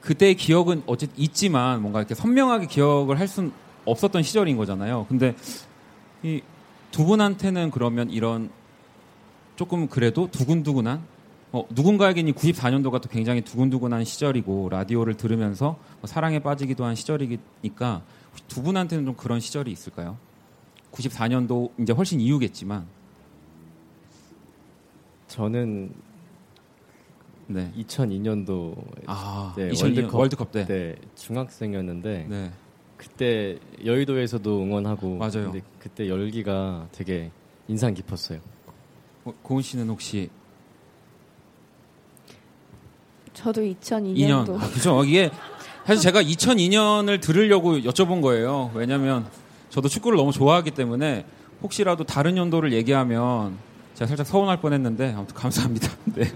[0.00, 3.52] 그때의 기억은 어쨌든 있지만 뭔가 이렇게 선명하게 기억을 할 수는
[3.84, 5.06] 없었던 시절인 거잖아요.
[5.08, 5.36] 근데
[6.22, 6.40] 이
[6.92, 8.50] 두 분한테는 그러면 이런
[9.56, 11.02] 조금 그래도 두근두근한
[11.52, 18.44] 어, 누군가에게는 94년도가 또 굉장히 두근두근한 시절이고 라디오를 들으면서 뭐 사랑에 빠지기도 한 시절이니까 혹시
[18.46, 20.16] 두 분한테는 좀 그런 시절이 있을까요?
[20.92, 22.86] 94년도 이제 훨씬 이후겠지만
[25.28, 25.92] 저는
[27.46, 27.72] 네.
[27.76, 28.74] 2002년도
[29.06, 30.64] 아, 네, 2002년 월드컵, 월드컵 때.
[30.66, 32.52] 때 중학생이었는데 네.
[33.02, 35.50] 그때 여의도에서도 응원하고 맞아요.
[35.50, 37.32] 근데 그때 열기가 되게
[37.66, 38.38] 인상 깊었어요.
[39.24, 40.30] 어, 고은 씨는 혹시
[43.34, 45.30] 저도 2년 2002년도 아, 그죠 이게
[45.86, 49.26] 사실 제가 2002년을 들으려고 여쭤본 거예요 왜냐면
[49.70, 51.24] 저도 축구를 너무 좋아하기 때문에
[51.62, 53.56] 혹시라도 다른 연도를 얘기하면
[53.94, 56.30] 제가 살짝 서운할 뻔했는데 아무튼 감사합니다 네.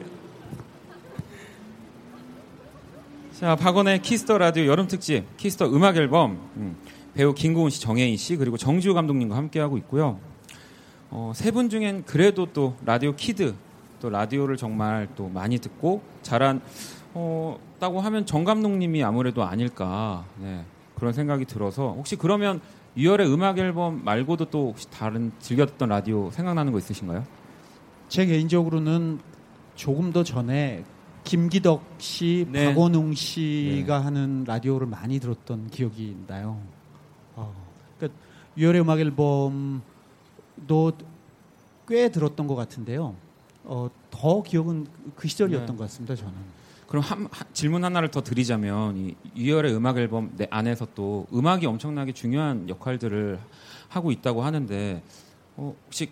[3.39, 6.77] 자 박원의 키스 더 라디오 여름 특집 키스 더 음악 앨범 음,
[7.15, 10.19] 배우 김고은 씨 정해인 씨 그리고 정지우 감독님과 함께 하고 있고요
[11.11, 13.55] 어, 세 분 중엔 그래도 또 라디오 키드
[14.01, 16.61] 또 라디오를 정말 또 많이 듣고 자란
[17.15, 20.65] 어, 따고 하면 정 감독님이 아무래도 아닐까 네,
[20.95, 22.61] 그런 생각이 들어서 혹시 그러면
[22.97, 27.25] 유열의 음악 앨범 말고도 또 혹시 다른 즐겨 듣던 라디오 생각나는 거 있으신가요?
[28.09, 29.19] 제 개인적으로는
[29.75, 30.85] 조금 더 전에
[31.27, 32.67] 김기덕 씨, 네.
[32.73, 36.63] 박원웅 씨가 하는 라디오를 많이 들었던 기억이 나요.
[37.35, 37.53] 어,
[37.99, 38.19] 그러니까
[38.57, 39.83] 유열의 음악 앨범도
[41.89, 43.17] 꽤 들었던 것 같은데요.
[43.65, 45.77] 어, 더 기억은 그 시절이었던 네.
[45.77, 46.15] 것 같습니다.
[46.15, 46.33] 저는.
[46.87, 51.67] 그럼 한, 한- 질문 하나를 더 드리자면 이 유열의 음악 앨범 내 안에서 또 음악이
[51.67, 53.41] 엄청나게 중요한 역할들을
[53.89, 55.03] 하고 있다고 하는데
[55.57, 56.11] 어, 혹시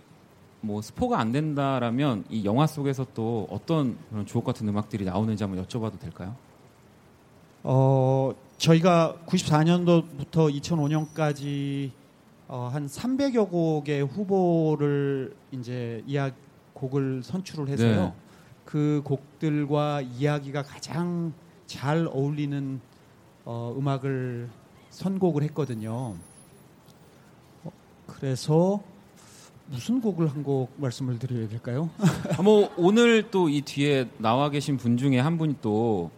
[0.65, 5.63] 뭐 스포가 안 된다라면 이 영화 속에서 또 어떤 그런 주옥 같은 음악들이 나오는지 한번
[5.65, 6.35] 여쭤봐도 될까요?
[7.63, 11.91] 어, 저희가 94년도부터 2005년까지
[12.49, 16.35] 어, 한 300여 곡의 후보를 이제 이야기
[16.73, 18.05] 곡을 선출을 해서요.
[18.07, 18.13] 네.
[18.65, 21.33] 그 곡들과 이야기가 가장
[21.67, 22.81] 잘 어울리는
[23.45, 24.49] 어, 음악을
[24.91, 26.17] 선곡을 했거든요.
[27.65, 27.71] 어,
[28.07, 28.83] 그래서
[29.67, 31.89] 무슨 곡을 한 곡 말씀을 드려야 될까요?
[32.39, 36.11] 아, 뭐 오늘 또 이 뒤에 나와 계신 분 중에 한 분이 또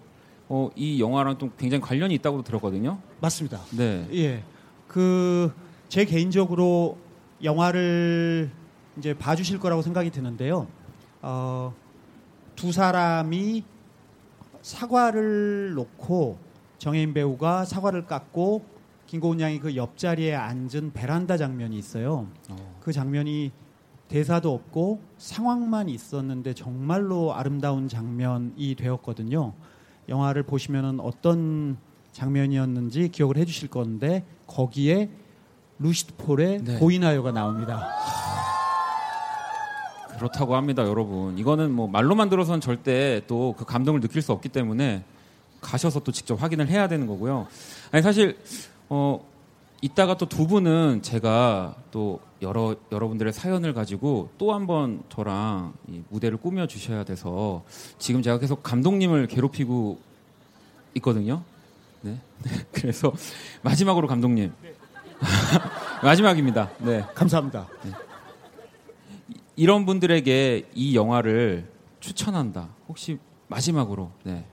[0.49, 2.99] 어, 이 영화랑 또 굉장히 관련이 있다고 들었거든요.
[3.21, 3.61] 맞습니다.
[3.77, 4.07] 네.
[4.13, 4.43] 예.
[4.89, 5.53] 그
[5.89, 6.99] 제 개인적으로
[7.45, 8.51] 영화를
[8.99, 10.67] 이제 봐주실 거라고 생각이 드는데요.
[11.23, 11.73] 어,
[12.57, 13.63] 두 사람이
[14.63, 16.39] 사과를 놓고
[16.79, 18.65] 정혜인 배우가 사과를 깎고
[19.07, 22.27] 김고은 양이 그 옆자리에 앉은 베란다 장면이 있어요.
[22.87, 23.51] 그 장면이
[24.07, 29.55] 대사도 없고 상황만 있었는데 정말로 아름다운 장면이 되었거든요.
[30.09, 31.79] 영화를 보시면은 어떤
[32.13, 35.11] 장면이었는지 기억을 해주실 건데 거기에
[35.81, 36.79] 루시드 폴의 네.
[36.79, 37.89] 보이나요가 나옵니다.
[40.17, 41.37] 그렇다고 합니다, 여러분.
[41.39, 45.03] 이거는 뭐 말로만 들어서는 절대 또 그 감동을 느낄 수 없기 때문에
[45.61, 47.49] 가셔서 또 직접 확인을 해야 되는 거고요.
[47.91, 48.39] 아니 사실
[48.89, 49.27] 어
[49.83, 56.39] 이따가 또 두 분은 제가 또 여러 여러분들의 사연을 가지고 또 한번 저랑 이 무대를
[56.39, 57.65] 꾸며 주셔야 돼서
[57.99, 59.99] 지금 제가 계속 감독님을 괴롭히고
[60.97, 61.43] 있거든요.
[62.03, 62.21] 네.
[62.73, 63.13] 그래서
[63.63, 64.53] 마지막으로 감독님.
[66.03, 66.71] 마지막입니다.
[66.79, 67.05] 네.
[67.15, 67.67] 감사합니다.
[69.57, 71.71] 이런 분들에게 이 영화를
[72.01, 72.69] 추천한다.
[72.89, 73.19] 혹시
[73.49, 74.45] 마지막으로 네.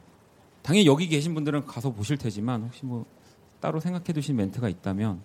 [0.61, 3.05] 당연히 여기 계신 분들은 가서 보실 테지만 혹시 뭐
[3.63, 5.21] 따로 생각해 두신 멘트가 있다면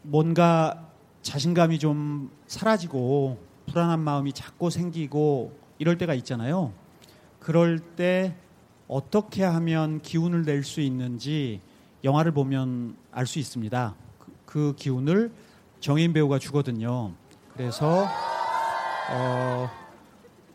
[0.00, 0.88] 뭔가
[1.20, 6.72] 자신감이 좀 사라지고 불안한 마음이 자꾸 생기고 이럴 때가 있잖아요.
[7.38, 8.34] 그럴 때
[8.88, 11.60] 어떻게 하면 기운을 낼 수 있는지
[12.02, 13.94] 영화를 보면 알 수 있습니다.
[14.18, 15.30] 그, 그 기운을
[15.80, 17.12] 정인 배우가 주거든요.
[17.52, 18.06] 그래서
[19.10, 19.70] 어,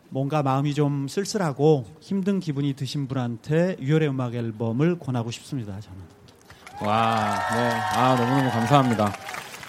[0.10, 5.78] 뭔가 마음이 좀 쓸쓸하고 힘든 기분이 드신 분한테 유열의 음악 앨범을 권하고 싶습니다.
[5.80, 5.98] 저는.
[6.82, 7.70] 와, 네.
[7.96, 9.14] 아, 너무너무 감사합니다.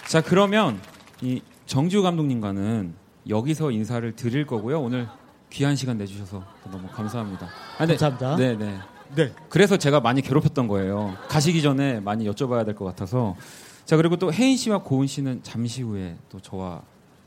[0.07, 0.79] 자, 그러면
[1.21, 2.93] 이 정지우 감독님과는
[3.27, 4.79] 여기서 인사를 드릴 거고요.
[4.81, 5.07] 오늘
[5.49, 7.47] 귀한 시간 내주셔서 너무 감사합니다.
[7.47, 8.35] 아, 근데- 감사합니다.
[8.37, 8.79] 네, 네.
[9.15, 9.33] 네.
[9.49, 11.15] 그래서 제가 많이 괴롭혔던 거예요.
[11.27, 13.35] 가시기 전에 많이 여쭤봐야 될 것 같아서.
[13.83, 16.83] 자, 그리고 또 혜인 씨와 고은 씨는 잠시 후에 또 저와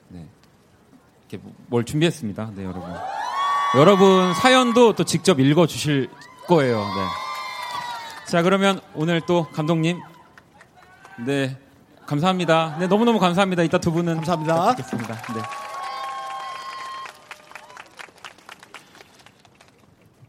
[0.09, 0.27] 네.
[1.33, 2.53] 이렇게 뭐- 뭘 준비했습니다.
[2.55, 2.83] 네, 여러분.
[3.76, 6.11] 여러분 사연도 또 직접 읽어 주실
[6.47, 6.78] 거예요.
[6.80, 8.30] 네.
[8.30, 9.99] 자, 그러면 오늘 또 감독님
[11.26, 11.59] 네.
[12.07, 12.76] 감사합니다.
[12.78, 13.62] 네, 너무너무 감사합니다.
[13.62, 14.74] 이따 두 분은 감사합니다.
[14.74, 15.14] 뵙겠습니다.
[15.35, 15.43] 네.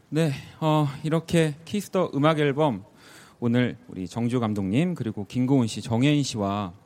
[0.08, 2.84] 네, 어, 이렇게 키스 더 음악 앨범
[3.40, 6.83] 오늘 우리 정지우 감독님 그리고 김고은 씨, 정해인 씨와 어,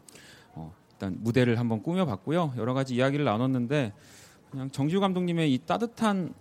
[0.99, 2.55] 일단 무대를 한번 꾸며봤고요.
[2.57, 3.93] 여러 가지 이야기를 나눴는데
[4.51, 6.35] 그냥 정주 감독님의 이 따뜻한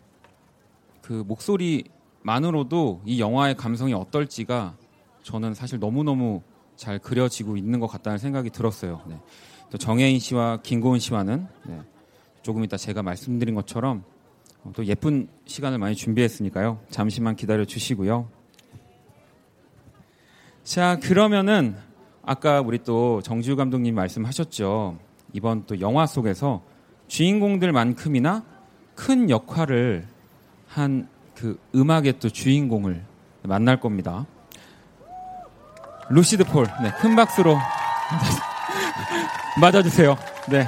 [1.01, 4.75] 그 목소리만으로도 이 영화의 감성이 어떨지가
[5.21, 6.41] 저는 사실 너무 너무
[6.75, 9.03] 잘 그려지고 있는 것 같다는 생각이 들었어요.
[9.07, 9.19] 네.
[9.69, 11.81] 또 정혜인 씨와 김고은 씨와는 네,
[12.41, 14.03] 조금 이따 제가 말씀드린 것처럼
[14.63, 16.79] 어, 또 예쁜 시간을 많이 준비했으니까요.
[16.89, 18.29] 잠시만 기다려 주시고요.
[20.63, 21.77] 자, 그러면은
[22.27, 24.99] 아까 우리 또 정지우 감독님 말씀하셨죠.
[25.33, 26.61] 이번 또 영화 속에서
[27.07, 28.43] 주인공들만큼이나
[28.95, 30.05] 큰 역할을
[30.67, 33.05] 한 그 음악의 또 주인공을
[33.43, 34.25] 만날 겁니다.
[36.09, 37.55] 루시드 폴, 네, 큰 박수로
[39.61, 40.15] 맞아주세요.
[40.49, 40.63] 네.
[40.63, 40.67] 네.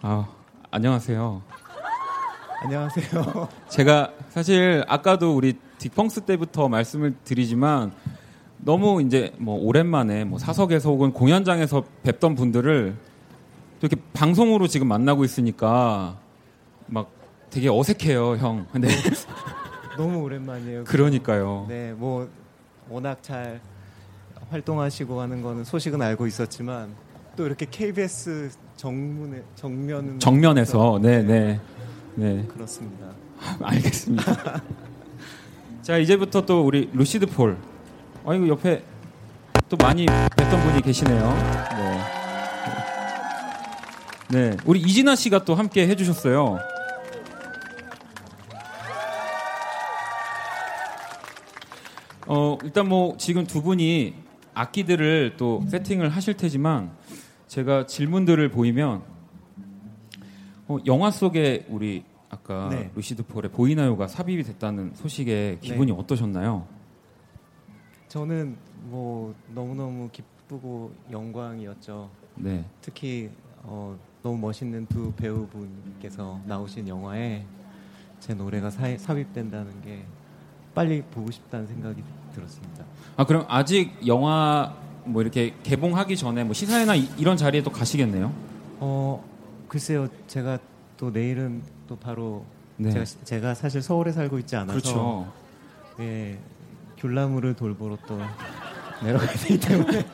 [0.00, 0.26] 아,
[0.70, 1.42] 안녕하세요.
[2.62, 3.48] 안녕하세요.
[3.68, 5.58] 제가 사실 아까도 우리
[5.88, 7.92] 딕펑스 때부터 말씀을 드리지만
[8.58, 12.94] 너무 이제 뭐 오랜만에 뭐 사석에서 혹은 공연장에서 뵙던 분들을
[13.80, 16.16] 또 이렇게 방송으로 지금 만나고 있으니까
[16.86, 17.10] 막
[17.50, 18.66] 되게 어색해요, 형.
[18.72, 18.88] 근데
[19.96, 20.84] 너무 오랜만이에요.
[20.84, 21.66] 그러니까요.
[21.68, 22.28] 네, 뭐
[22.88, 23.60] 워낙 잘
[24.50, 26.94] 활동하시고 하는 거는 소식은 알고 있었지만
[27.36, 31.60] 또 이렇게 KBS 정문에 정면은 정면에서 네, 네.
[32.14, 32.46] 네.
[32.46, 33.06] 그렇습니다.
[33.60, 34.62] 알겠습니다.
[35.82, 37.58] 자, 이제부터 또 우리 루시드 폴.
[38.24, 38.84] 아이고 옆에
[39.68, 41.34] 또 많이 뵀던 분이 계시네요.
[44.30, 44.50] 네.
[44.50, 44.56] 네.
[44.64, 46.60] 우리 이진아 씨가 또 함께 해 주셨어요.
[52.28, 54.14] 어, 일단 뭐 지금 두 분이
[54.54, 56.92] 악기들을 또 세팅을 하실 테지만
[57.48, 59.02] 제가 질문들을 보이면
[60.68, 62.90] 어, 영화 속에 우리 아까 네.
[62.96, 66.66] 루시드 폴의 보이나요가 삽입이 됐다는 소식에 기분이 어떠셨나요?
[68.08, 72.10] 저는 뭐 너무너무 기쁘고 영광이었죠.
[72.36, 72.64] 네.
[72.80, 73.30] 특히
[73.62, 77.44] 어, 너무 멋있는 두 배우분께서 나오신 영화에
[78.18, 80.02] 제 노래가 사, 삽입된다는 게
[80.74, 82.02] 빨리 보고 싶다는 생각이
[82.34, 82.84] 들었습니다.
[83.16, 84.74] 아 그럼 아직 영화
[85.04, 88.32] 뭐 이렇게 개봉하기 전에 뭐 시사회나 이, 런 자리에 또 가시겠네요?
[88.80, 89.22] 어
[89.68, 90.58] 글쎄요, 제가
[91.02, 92.44] 또 내일은 또 바로
[92.76, 92.92] 네.
[92.92, 95.32] 제가, 제가 사실 서울에 살고 있지 않아서 그렇죠.
[95.98, 96.38] 예,
[96.96, 98.20] 귤나무를 돌보러 또
[99.02, 100.04] 내려가야 되기 때문에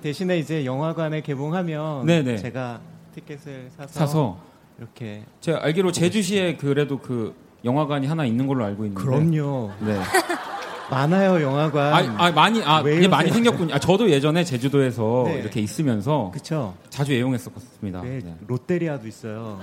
[0.00, 2.38] 대신에 이제 영화관에 개봉하면 네네.
[2.38, 2.80] 제가
[3.14, 4.38] 티켓을 사서, 사서
[4.78, 9.04] 이렇게 제가 알기로 제주시에 그래도 그 영화관이 하나 있는 걸로 알고 있는데.
[9.04, 9.70] 그럼요.
[9.80, 10.00] 네.
[10.90, 11.92] 많아요 영화관.
[11.92, 13.30] 아, 아, 많이 아왜 이게 많이?
[13.30, 13.74] 생겼군요.
[13.74, 15.34] 아, 저도 예전에 제주도에서 네.
[15.34, 16.74] 이렇게 있으면서 그쵸.
[16.88, 18.02] 자주 애용했었습니다.
[18.02, 18.36] 네, 네.
[18.46, 19.60] 롯데리아도 있어요.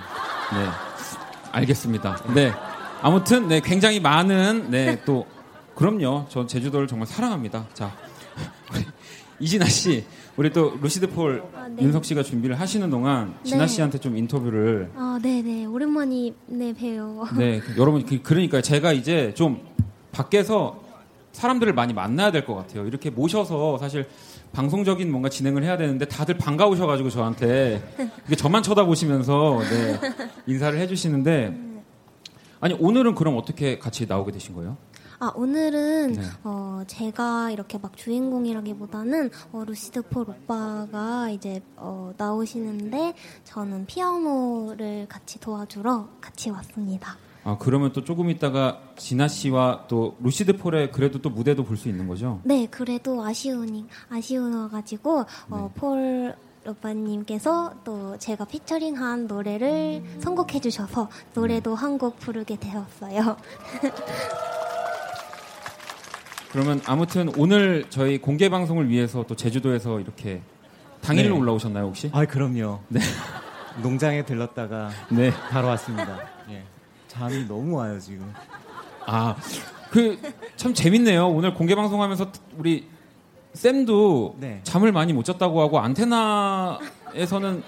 [0.53, 0.65] 네.
[1.51, 2.23] 알겠습니다.
[2.33, 2.51] 네.
[3.01, 5.25] 아무튼 네 굉장히 많은 네 또
[5.75, 6.25] 그럼요.
[6.29, 7.65] 전 제주도를 정말 사랑합니다.
[7.73, 7.91] 자
[8.73, 8.85] 우리
[9.39, 10.03] 이진아 씨,
[10.35, 11.83] 우리 또 루시드 폴 아, 네.
[11.83, 13.67] 윤석 씨가 준비를 하시는 동안 진아 네.
[13.67, 15.65] 씨한테 좀 인터뷰를 아, 네네.
[15.65, 17.27] 오랜만이 네 봬요.
[17.37, 19.61] 네 여러분 그, 그러니까 제가 이제 좀
[20.11, 20.81] 밖에서
[21.33, 22.87] 사람들을 많이 만나야 될 것 같아요.
[22.87, 24.07] 이렇게 모셔서 사실
[24.51, 27.81] 방송적인 뭔가 진행을 해야 되는데 다들 반가우셔가지고 저한테
[28.25, 29.99] 이게 저만 쳐다보시면서 네,
[30.47, 31.67] 인사를 해주시는데
[32.59, 34.77] 아니 오늘은 그럼 어떻게 같이 나오게 되신 거예요?
[35.19, 36.21] 아, 오늘은 네.
[36.43, 45.39] 어, 제가 이렇게 막 주인공이라기보다는 어, 루시드 폴 오빠가 이제 어, 나오시는데 저는 피아노를 같이
[45.39, 47.17] 도와주러 같이 왔습니다.
[47.47, 51.87] 아 그러면 또 조금 있다가 진아 씨와 또 루시드 폴의 그래도 또 무대도 볼 수
[51.87, 52.41] 있는 거죠?
[52.43, 55.79] 네, 그래도 아쉬우니 아쉬워가지고 어, 네.
[55.79, 56.35] 폴
[56.67, 63.37] 오빠님께서 또 제가 피처링한 노래를 선곡해 주셔서 노래도 한 곡 부르게 되었어요.
[66.51, 70.41] 그러면 아무튼 오늘 저희 공개 방송을 위해서 또 제주도에서 이렇게
[71.01, 71.39] 당일로 네.
[71.41, 72.09] 올라오셨나요 혹시?
[72.13, 72.81] 아 그럼요.
[72.89, 72.99] 네.
[73.81, 75.31] 농장에 들렀다가 네.
[75.49, 76.35] 바로 왔습니다.
[77.17, 77.19] 예.
[77.19, 78.31] 잠이 너무 와요 지금.
[79.05, 79.35] 아,
[79.91, 80.17] 그
[80.57, 81.27] 참 재밌네요.
[81.29, 82.87] 오늘 공개 방송하면서 우리
[83.53, 84.59] 쌤도 네.
[84.63, 87.63] 잠을 많이 못 잤다고 하고 안테나에서는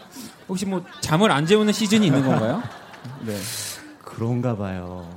[0.50, 2.62] 혹시 뭐 잠을 안 재우는 시즌이 있는 건가요?
[3.26, 3.36] 네.
[4.04, 5.08] 그런가 봐요.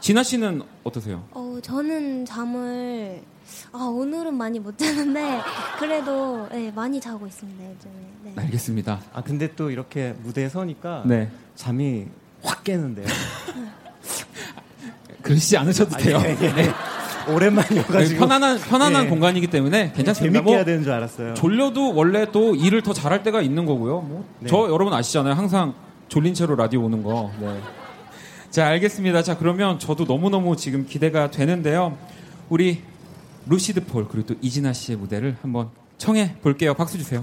[0.00, 1.24] 진아 씨는 어떠세요?
[1.32, 3.22] 어, 저는 잠을
[3.72, 5.40] 아, 오늘은 많이 못 자는데
[5.78, 7.92] 그래도 네, 많이 자고 있습니다 요즘에.
[8.24, 8.34] 네.
[8.36, 9.00] 알겠습니다.
[9.14, 11.30] 아 근데 또 이렇게 무대에 서니까 네.
[11.54, 12.06] 잠이
[12.42, 13.06] 확 깨는데요.
[15.22, 16.18] 그러시지 않으셔도 돼요.
[16.18, 16.72] 아, 예, 예.
[17.32, 19.08] 오랜만이어가지고 편안한 편안한 예.
[19.08, 20.38] 공간이기 때문에 괜찮습니다.
[20.38, 21.34] 재밌게 해야 뭐 되는 줄 알았어요.
[21.34, 24.00] 졸려도 원래 또 일을 더 잘할 때가 있는 거고요.
[24.00, 24.48] 뭐 네.
[24.48, 25.34] 저 여러분 아시잖아요.
[25.34, 25.74] 항상
[26.08, 27.30] 졸린 채로 라디오 오는 거.
[27.40, 27.60] 네.
[28.50, 29.22] 자, 알겠습니다.
[29.22, 31.96] 자, 그러면 저도 너무 너무 지금 기대가 되는데요.
[32.50, 32.82] 우리
[33.46, 36.74] 루시드 폴 그리고 또 이진아 씨의 무대를 한번 청해 볼게요.
[36.74, 37.22] 박수 주세요.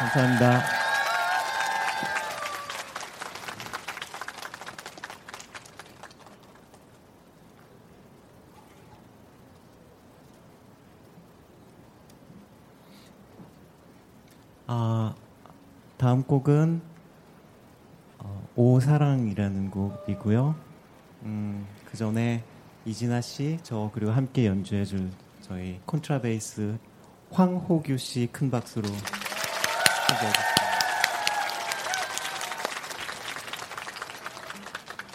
[0.00, 0.62] 감사합니다.
[14.66, 15.14] 아,
[15.96, 16.80] 다음 곡은
[18.18, 20.54] 어, 오사랑이라는 곡이고요.
[21.24, 22.42] 음, 그 전에
[22.84, 26.78] 이진아 씨, 저 그리고 함께 연주해 줄 저희 콘트라베이스
[27.30, 28.88] 황호규 씨 큰 박수로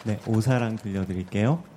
[0.04, 1.75] 네, 오사랑 들려드릴게요.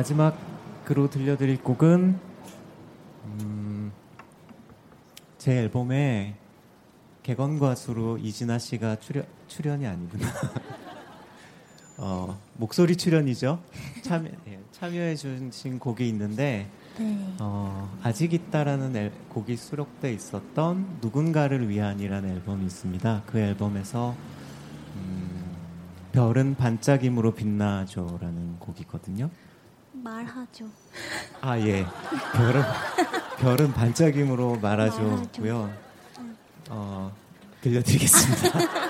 [0.00, 2.18] 마지막으로 들려드릴 곡은
[3.42, 3.92] 음,
[5.36, 6.36] 제 앨범에
[7.22, 10.26] 개건 가수로 이진아 씨가 출연 출연이 아니구나.
[11.98, 13.60] 어, 목소리 출연이죠.
[14.02, 16.66] 참여 예, 참여해 주신 곡이 있는데
[16.98, 17.34] 네.
[17.38, 23.24] 어, 아직 있다라는 앨- 곡이 수록돼 있었던 누군가를 위한이라는 앨범이 있습니다.
[23.26, 24.14] 그 앨범에서
[24.96, 25.56] 음,
[26.12, 29.28] 별은 반짝임으로 빛나줘라는 곡이거든요.
[30.24, 30.66] 말하죠.
[31.40, 31.86] 아 예,
[32.34, 32.62] 별은
[33.38, 35.72] 별은 반짝임으로 말아줘고요.
[36.70, 37.12] 어,
[37.62, 38.58] 들려드리겠습니다.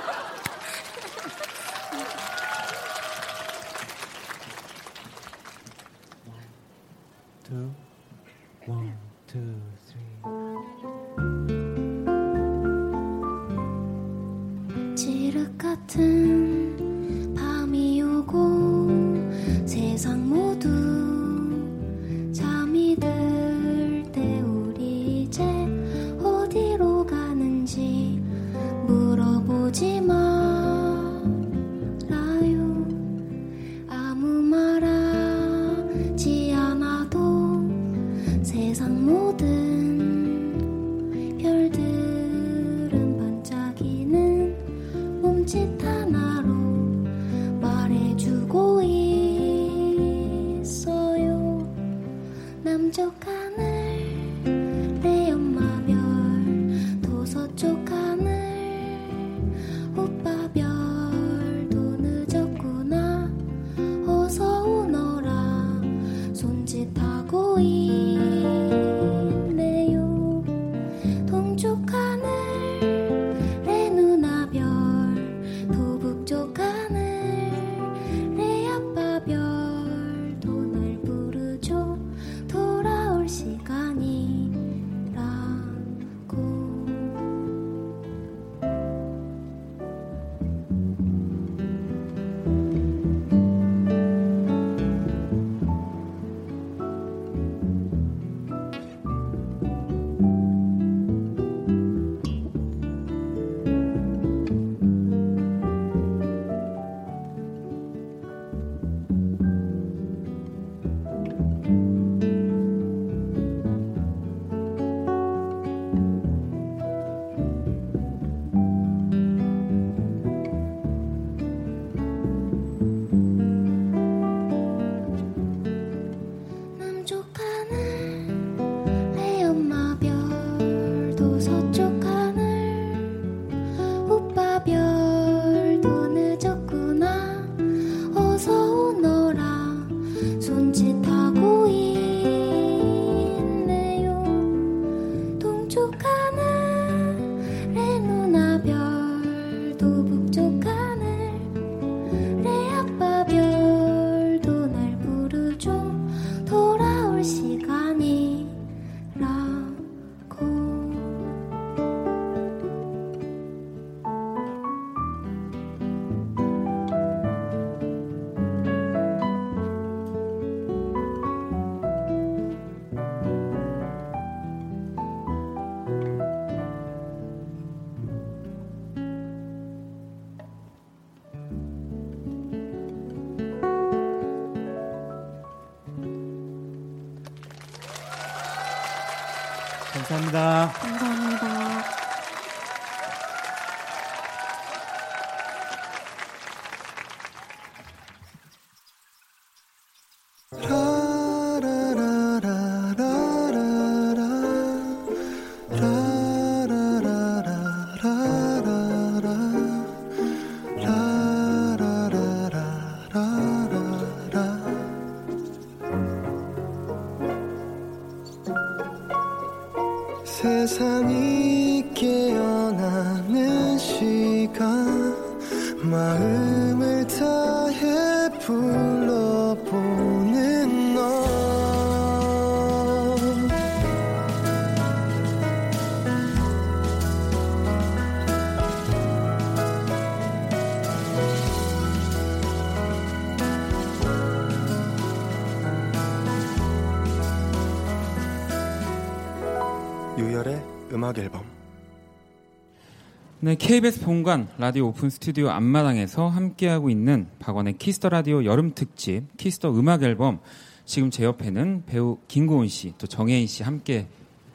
[253.51, 259.25] 네, KBS 본관 라디오 오픈 스튜디오 앞마당에서 함께하고 있는 박원의 키스 더 라디오 여름 특집
[259.39, 260.39] 키스 더 음악 앨범
[260.85, 264.07] 지금 제 옆에는 배우 김고은 씨, 또 정해인 씨 함께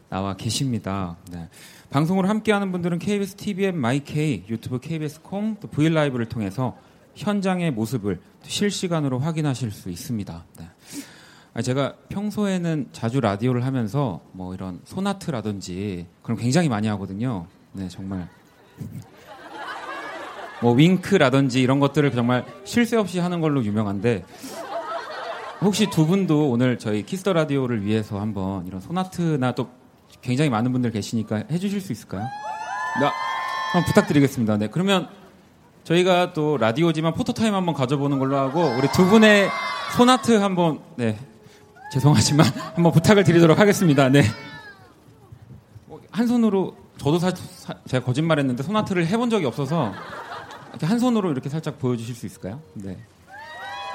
[0.08, 1.18] 나와 계십니다.
[1.30, 1.50] 네.
[1.90, 6.78] 방송을 함께하는 분들은 KBS TVN 마이케이, 유튜브 KBS 콩, 또 V LIVE를 통해서
[7.16, 10.46] 현장의 모습을 또 실시간으로 확인하실 수 있습니다.
[10.58, 10.70] 네.
[11.54, 17.48] 아, 제가 평소에는 자주 라디오를 하면서 뭐 이런 손하트라든지 그런 굉장히 많이 하거든요.
[17.74, 18.30] 네, 정말
[20.62, 24.24] 뭐 윙크라든지 이런 것들을 정말 쉴 새 없이 하는 걸로 유명한데
[25.62, 29.70] 혹시 두 분도 오늘 저희 키스 더 라디오를 위해서 한번 이런 손하트나 또
[30.22, 32.22] 굉장히 많은 분들 계시니까 해주실 수 있을까요?
[33.00, 33.06] 네,
[33.74, 34.58] 한번 부탁드리겠습니다.
[34.58, 35.08] 네, 그러면
[35.84, 39.50] 저희가 또 라디오지만 포토타임 한번 가져보는 걸로 하고 우리 두 분의
[39.96, 41.18] 손하트 한번 네
[41.92, 42.46] 죄송하지만
[42.76, 44.10] 한번 부탁을 드리도록 하겠습니다.
[44.10, 44.24] 네.
[45.86, 49.94] 뭐한 손으로 저도 사, 사- 제가 거짓말했는데 소나트를 해본 적이 없어서
[50.70, 52.60] 이렇게 한 손으로 이렇게 살짝 보여주실 수 있을까요?
[52.74, 52.98] 네.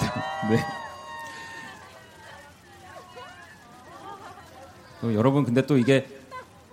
[0.51, 0.65] 네.
[5.01, 6.07] 또 여러분 근데 또 이게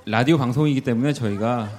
[0.06, 1.70] 라디오 방송이기 때문에 저희가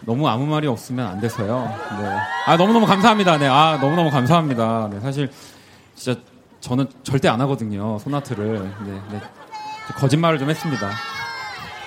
[0.00, 1.64] 너무 아무 말이 없으면 안 돼서요.
[2.00, 2.18] 네.
[2.46, 3.38] 아 너무너무 감사합니다.
[3.38, 3.46] 네.
[3.48, 4.88] 아 너무너무 감사합니다.
[4.92, 5.00] 네.
[5.00, 5.30] 사실
[5.94, 6.20] 진짜
[6.60, 7.98] 저는 절대 안 하거든요.
[8.00, 8.70] 소나트를.
[8.84, 9.00] 네.
[9.12, 9.20] 네.
[9.96, 10.90] 거짓말을 좀 했습니다.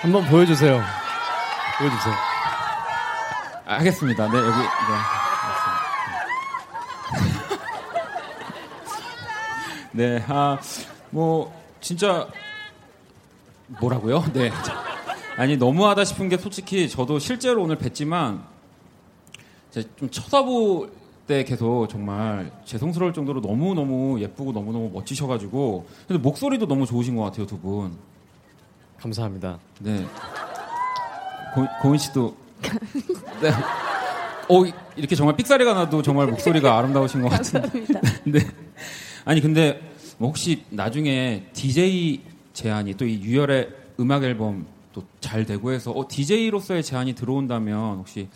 [0.00, 0.80] 한번 보여주세요.
[1.78, 2.14] 보여주세요.
[3.66, 4.28] 아, 하겠습니다.
[4.30, 4.64] 네, 여기, 네.
[5.44, 5.88] 알겠습니다.
[9.92, 10.58] 네, 아,
[11.10, 12.26] 뭐, 진짜,
[13.80, 14.24] 뭐라고요?
[14.32, 14.50] 네.
[15.36, 18.42] 아니, 너무하다 싶은 게 솔직히 저도 실제로 오늘 뵀지만,
[19.96, 20.90] 좀 쳐다볼
[21.28, 27.46] 때 계속 정말 죄송스러울 정도로 너무너무 예쁘고 너무너무 멋지셔가지고, 근데 목소리도 너무 좋으신 것 같아요,
[27.46, 27.96] 두 분.
[28.98, 29.58] 감사합니다.
[29.78, 30.04] 네.
[31.54, 32.36] 고, 고은 씨도
[33.42, 33.50] 네.
[34.50, 34.64] 어
[34.96, 37.70] 이렇게 정말 삑사리가 나도 정말 목소리가 아름다우신 것 같은데.
[38.24, 38.40] 네.
[39.24, 39.80] 아니 근데
[40.18, 42.22] 뭐 혹시 나중에 DJ
[42.52, 43.68] 제안이 또 이 유열의
[44.00, 48.28] 음악 앨범 또 잘 되고 해서 어, DJ로서의 제안이 들어온다면 혹시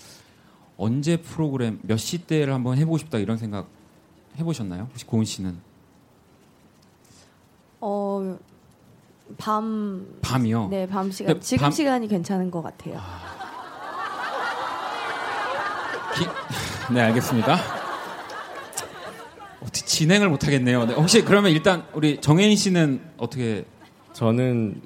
[0.76, 3.66] 언제 프로그램 몇 시대를 한번 해보고 싶다 이런 생각
[4.38, 4.88] 해보셨나요?
[4.90, 5.58] 혹시 고은 씨는
[7.80, 8.38] 어,
[9.38, 10.06] 밤.
[10.22, 10.68] 밤이요?
[10.70, 11.34] 네, 밤 시간.
[11.34, 13.00] 네, 지금 밤- 시간이 괜찮은 것 같아요.
[16.92, 17.56] 네, 알겠습니다.
[19.62, 20.86] 어떻게 진행을 못 하겠네요.
[20.86, 23.64] 네, 혹시 그러면 일단 우리 정혜인 씨는 어떻게
[24.12, 24.82] 저는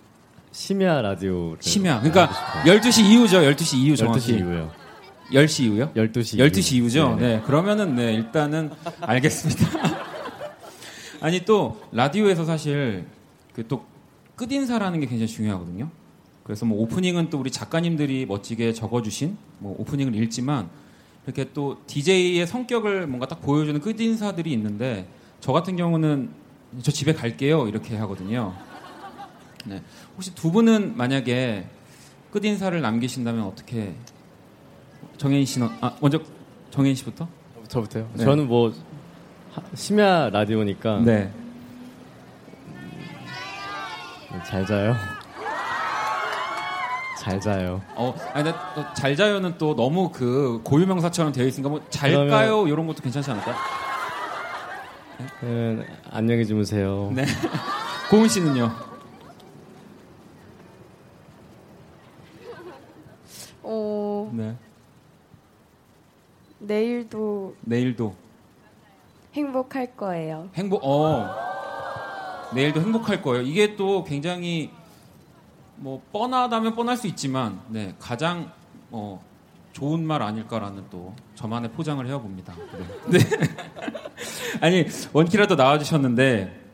[0.53, 1.57] 심야 라디오.
[1.61, 2.01] 심야.
[2.01, 2.29] 그러니까
[2.65, 3.39] 12시 이후죠.
[3.41, 4.33] 12시 이후 정확히.
[4.35, 4.71] 12시 이후요.
[5.33, 5.93] 10시 이후요?
[5.95, 6.77] 12시 12시 이후.
[6.83, 7.17] 이후죠.
[7.19, 7.37] 네.
[7.37, 7.43] 네.
[7.45, 8.71] 그러면은 네, 일단은
[9.01, 9.67] 알겠습니다.
[11.21, 13.07] 아니 또 라디오에서 사실
[13.55, 13.85] 그또
[14.37, 15.89] 끝인사라는 게 굉장히 중요하거든요.
[16.45, 20.69] 그래서 뭐 오프닝은 또 우리 작가님들이 멋지게 적어주신 뭐 오프닝을 읽지만
[21.25, 25.09] 이렇게 또 DJ의 성격을 뭔가 딱 보여주는 끝인사들이 있는데
[25.41, 26.31] 저 같은 경우는
[26.83, 28.55] 저 집에 갈게요 이렇게 하거든요.
[29.65, 29.83] 네.
[30.15, 31.67] 혹시 두 분은 만약에
[32.31, 33.95] 끝인사를 남기신다면 어떻게
[35.17, 36.21] 정혜인 씨는 아 먼저
[36.71, 37.27] 정혜인 씨부터
[37.67, 38.09] 저부터요?
[38.15, 38.25] 네.
[38.25, 38.73] 저는 뭐
[39.53, 41.33] 하- 심야 라디오니까 네.
[44.45, 44.95] 잘 자요.
[47.19, 47.81] 잘 자요.
[47.97, 52.69] 어, 아니, 근데 또잘 자요는 또 너무 그 고유명사처럼 되어 있으니까 뭐 그러면- 잘까요?
[52.69, 53.55] 이런 것도 괜찮지 않을까요?
[55.41, 57.11] 네, 안녕히 주무세요.
[57.15, 57.25] 네.
[58.11, 58.71] 고은 씨는요?
[63.63, 64.57] 어, 네.
[66.59, 68.15] 내일도 내일도
[69.35, 70.49] 행복할 거예요.
[70.55, 71.27] 행복, 어.
[72.57, 73.43] 내일도 행복할 거예요.
[73.43, 74.71] 이게 또 굉장히
[75.77, 78.51] 뭐 뻔하다면 뻔할 수 있지만 네, 가장
[78.91, 79.23] 어,
[79.73, 82.57] 좋은 말 아닐까라는 또 저만의 포장을 해봅니다.
[83.11, 83.19] 네.
[83.19, 83.25] 네.
[84.63, 86.65] 아니 원키라도 나와주셨는데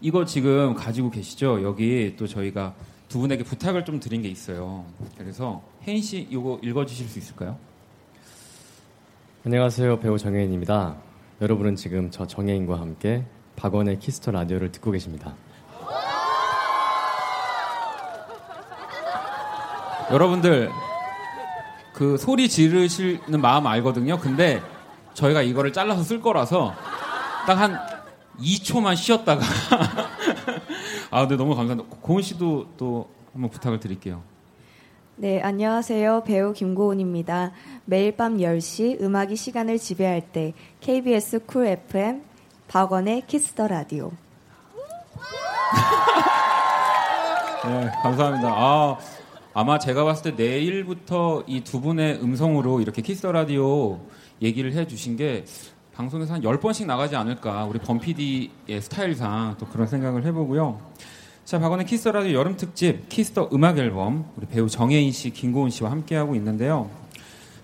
[0.00, 1.64] 이거 지금 가지고 계시죠?
[1.64, 2.74] 여기 또 저희가
[3.08, 4.84] 두 분에게 부탁을 좀 드린 게 있어요.
[5.18, 7.58] 그래서 해인 씨 이거 읽어주실 수 있을까요?
[9.44, 9.98] 안녕하세요.
[9.98, 10.96] 배우 정해인입니다.
[11.40, 13.24] 여러분은 지금 저 정해인과 함께
[13.56, 15.34] 박원의 키스 더 라디오를 듣고 계십니다.
[20.10, 20.70] 여러분들
[21.92, 24.18] 그 소리 지르시는 마음 알거든요.
[24.18, 24.60] 근데
[25.14, 26.74] 저희가 이거를 잘라서 쓸 거라서
[27.46, 27.78] 딱 한
[28.38, 29.40] 2초만 쉬었다가
[31.10, 31.96] 아, 근데 너무 감사합니다.
[32.02, 34.22] 고은 씨도 또 한번 부탁을 드릴게요.
[35.16, 36.24] 네, 안녕하세요.
[36.26, 37.52] 배우 김고은입니다.
[37.86, 42.22] 매일 밤 10시 음악이 시간을 지배할 때 KBS 쿨 FM
[42.68, 44.10] 박원의 키스 더 라디오.
[47.64, 48.48] 네, 감사합니다.
[48.48, 48.96] 아,
[49.54, 54.00] 아마 제가 봤을 때 내일부터 이 두 분의 음성으로 이렇게 키스 더 라디오
[54.42, 55.44] 얘기를 해 주신 게
[55.94, 57.64] 방송에서 한 10번씩 나가지 않을까.
[57.64, 60.78] 우리 범피디의 스타일상 또 그런 생각을 해보고요.
[61.44, 65.30] 자, 박원의 키스 더 라디오 여름 특집 키스 더 음악 앨범 우리 배우 정해인 씨,
[65.30, 66.90] 김고은 씨와 함께하고 있는데요.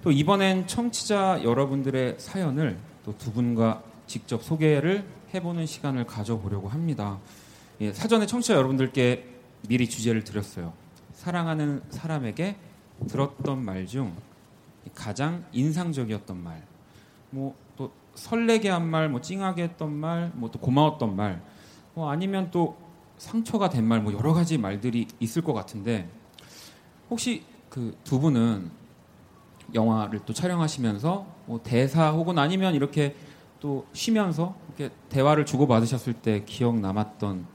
[0.02, 3.82] 또 이번엔 청취자 여러분들의 사연을 또 두 분과
[4.12, 7.18] 직접 소개를 해보는 시간을 가져보려고 합니다.
[7.80, 9.26] 예, 사전에 청취자 여러분들께
[9.68, 10.74] 미리 주제를 드렸어요.
[11.14, 12.56] 사랑하는 사람에게
[13.08, 14.14] 들었던 말 중
[14.94, 16.62] 가장 인상적이었던 말,
[17.30, 21.40] 뭐 또 설레게 한 말, 뭐 찡하게 했던 말, 뭐 또 고마웠던 말,
[21.94, 22.76] 뭐 아니면 또
[23.16, 26.06] 상처가 된 말, 뭐 여러 가지 말들이 있을 것 같은데
[27.08, 28.70] 혹시 그 두 분은
[29.72, 33.16] 영화를 또 촬영하시면서 뭐 대사 혹은 아니면 이렇게
[33.62, 37.46] 또 쉬면서 이렇게 대화를 주고 받으셨을 때 기억 남았던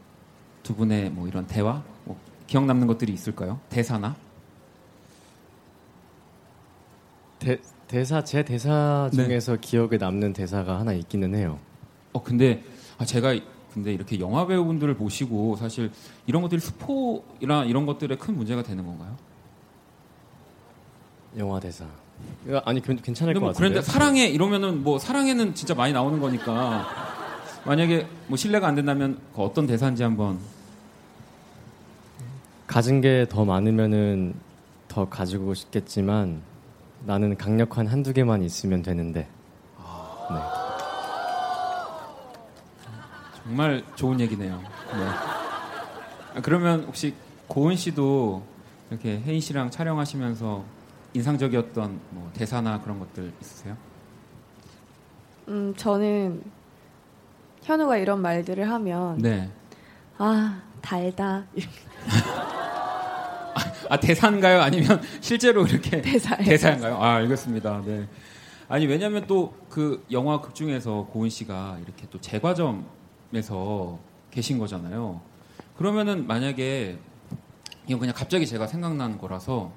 [0.64, 2.18] 두 분의 뭐 이런 대화, 뭐
[2.48, 3.60] 기억 남는 것들이 있을까요?
[3.68, 4.16] 대사나?
[7.40, 7.60] 대,
[7.90, 11.60] 대사 제 대사 중에서 기억에 남는 대사가 하나 있기는 해요.
[12.14, 12.64] 어 근데
[12.98, 13.38] 아, 제가
[13.74, 15.92] 근데 이렇게 영화 배우분들을 보시고 사실
[16.26, 19.18] 이런 것들이 스포나 이런 것들에 큰 문제가 되는 건가요?
[21.36, 21.86] 영화 대사.
[22.66, 23.70] 아니 괜- 괜찮을 것 뭐 같은데.
[23.70, 26.88] 그런데 사랑해 이러면은 뭐 사랑해는 진짜 많이 나오는 거니까
[27.66, 30.40] 만약에 뭐 신뢰가 안 된다면 그 어떤 대사인지 한번
[32.68, 34.34] 가진 게 더 많으면은
[34.88, 36.42] 더 가지고 싶겠지만
[37.06, 39.28] 나는 강력한 한두 개만 있으면 되는데.
[43.44, 44.58] 정말 좋은 얘기네요.
[44.58, 45.04] 네.
[46.36, 47.14] 아, 그러면 혹시
[47.48, 48.44] 고은 씨도
[48.92, 50.64] 이렇게 혜인 씨랑 촬영하시면서
[51.14, 53.78] 인상적이었던 뭐 대사나 그런 것들 있으세요?
[55.48, 56.44] 음, 저는
[57.64, 59.50] 현우가 이런 말들을 하면 네.
[60.18, 61.46] 아, 달다.
[63.90, 64.62] 아 대사인가요?
[64.62, 66.44] 아니면 실제로 이렇게 대사예요.
[66.44, 66.98] 대사인가요?
[66.98, 67.82] 아 알겠습니다.
[67.86, 68.08] 네.
[68.70, 73.98] 아니 왜냐하면 또그 영화 극 중에서 고은 씨가 이렇게 또 제과점에서
[74.30, 75.22] 계신 거잖아요.
[75.78, 77.00] 그러면은 만약에
[77.86, 79.72] 이건 그냥 갑자기 제가 생각난 거라서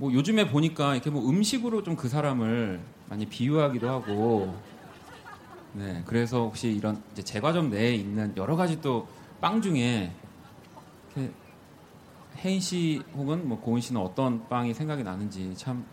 [0.00, 4.54] 뭐 요즘에 보니까 이렇게 뭐 음식으로 좀 그 사람을 많이 비유하기도 하고
[5.74, 9.06] 네 그래서 혹시 이런 이제 제과점 내에 있는 여러 가지 또
[9.40, 10.12] 빵 중에
[11.16, 11.32] 이렇게
[12.44, 15.84] 혜인 씨 혹은 뭐 고은 씨는 어떤 빵이 생각이 나는지 참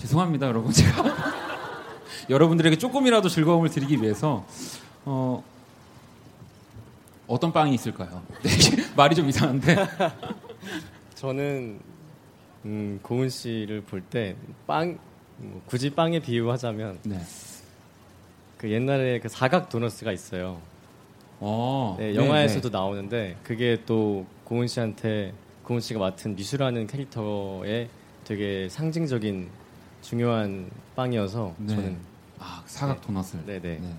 [0.00, 0.72] 죄송합니다, 여러분.
[0.72, 1.04] 제가
[2.30, 4.46] 여러분들에게 조금이라도 즐거움을 드리기 위해서
[5.04, 5.44] 어,
[7.26, 8.22] 어떤 빵이 있을까요?
[8.42, 8.50] 네,
[8.96, 9.76] 말이 좀 이상한데.
[11.14, 11.78] 저는
[12.66, 14.34] 음, 고은 씨를 볼 때
[14.66, 14.98] 빵
[15.38, 17.20] 뭐, 굳이 빵에 비유하자면 네.
[18.58, 20.60] 그 옛날에 그 사각 도너스가 있어요.
[21.40, 22.72] 어, 네, 네, 영화에서도 네.
[22.76, 25.34] 나오는데 그게 또 고은 씨한테
[25.64, 27.88] 고은 씨가 맡은 미수라는 캐릭터의
[28.24, 29.48] 되게 상징적인
[30.00, 31.66] 중요한 빵이어서 네.
[31.74, 31.98] 저는
[32.38, 33.44] 아 사각 도넛을.
[33.44, 33.78] 네네.
[33.78, 33.94] 네.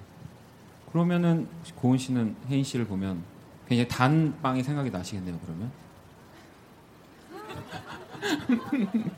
[0.92, 3.22] 그러면은 고은 씨는 혜인 씨를 보면
[3.68, 5.38] 굉장히 단 빵이 생각이 나시겠네요.
[5.46, 5.72] 그러면.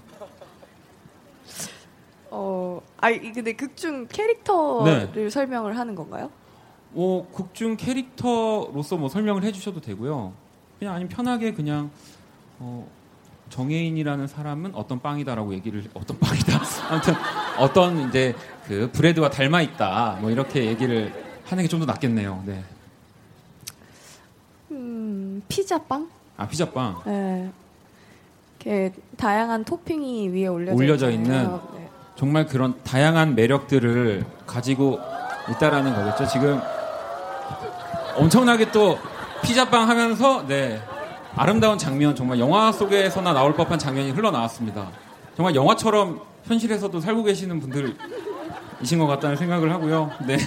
[2.32, 6.30] 어, 아, 이- 근데 극중 캐릭터를 설명을 하는 건가요?
[6.92, 10.34] 뭐 극중 캐릭터로서 뭐 설명을 해주셔도 되고요.
[10.80, 11.90] 그냥 아니면 편하게 그냥
[12.60, 12.88] 어,
[13.50, 16.60] 정혜인이라는 사람은 어떤 빵이다라고 얘기를 어떤 빵이다.
[16.90, 17.14] 아무튼
[17.58, 18.36] 어떤 이제
[18.68, 20.18] 그 브레드와 닮아 있다.
[20.22, 21.12] 뭐 이렇게 얘기를
[21.46, 22.44] 하는 게 좀 더 낫겠네요.
[22.46, 22.64] 네.
[24.72, 26.10] 음, 피자빵?
[26.38, 27.52] 아 피자빵 네.
[28.66, 31.10] 이렇게 다양한 토핑이 위에 올려져, 올려져.
[31.10, 31.90] 있는 네.
[32.16, 35.00] 정말 그런 다양한 매력들을 가지고
[35.50, 36.28] 있다라는 거겠죠.
[36.28, 36.60] 지금
[38.16, 39.00] 엄청나게 또
[39.44, 40.82] 피자빵 하면서 네
[41.36, 44.90] 아름다운 장면 정말 영화 속에서나 나올 법한 장면이 흘러나왔습니다.
[45.38, 50.12] 정말 영화처럼 현실에서도 살고 계시는 분들이신 것 같다는 생각을 하고요.
[50.28, 50.38] 네.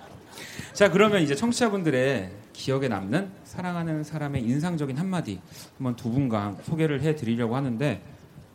[0.72, 5.40] 자 그러면 이제 청취자분들의 기억에 남는 사랑하는 사람의 인상적인 한마디
[5.76, 8.02] 한번 두 분과 소개를 해 드리려고 하는데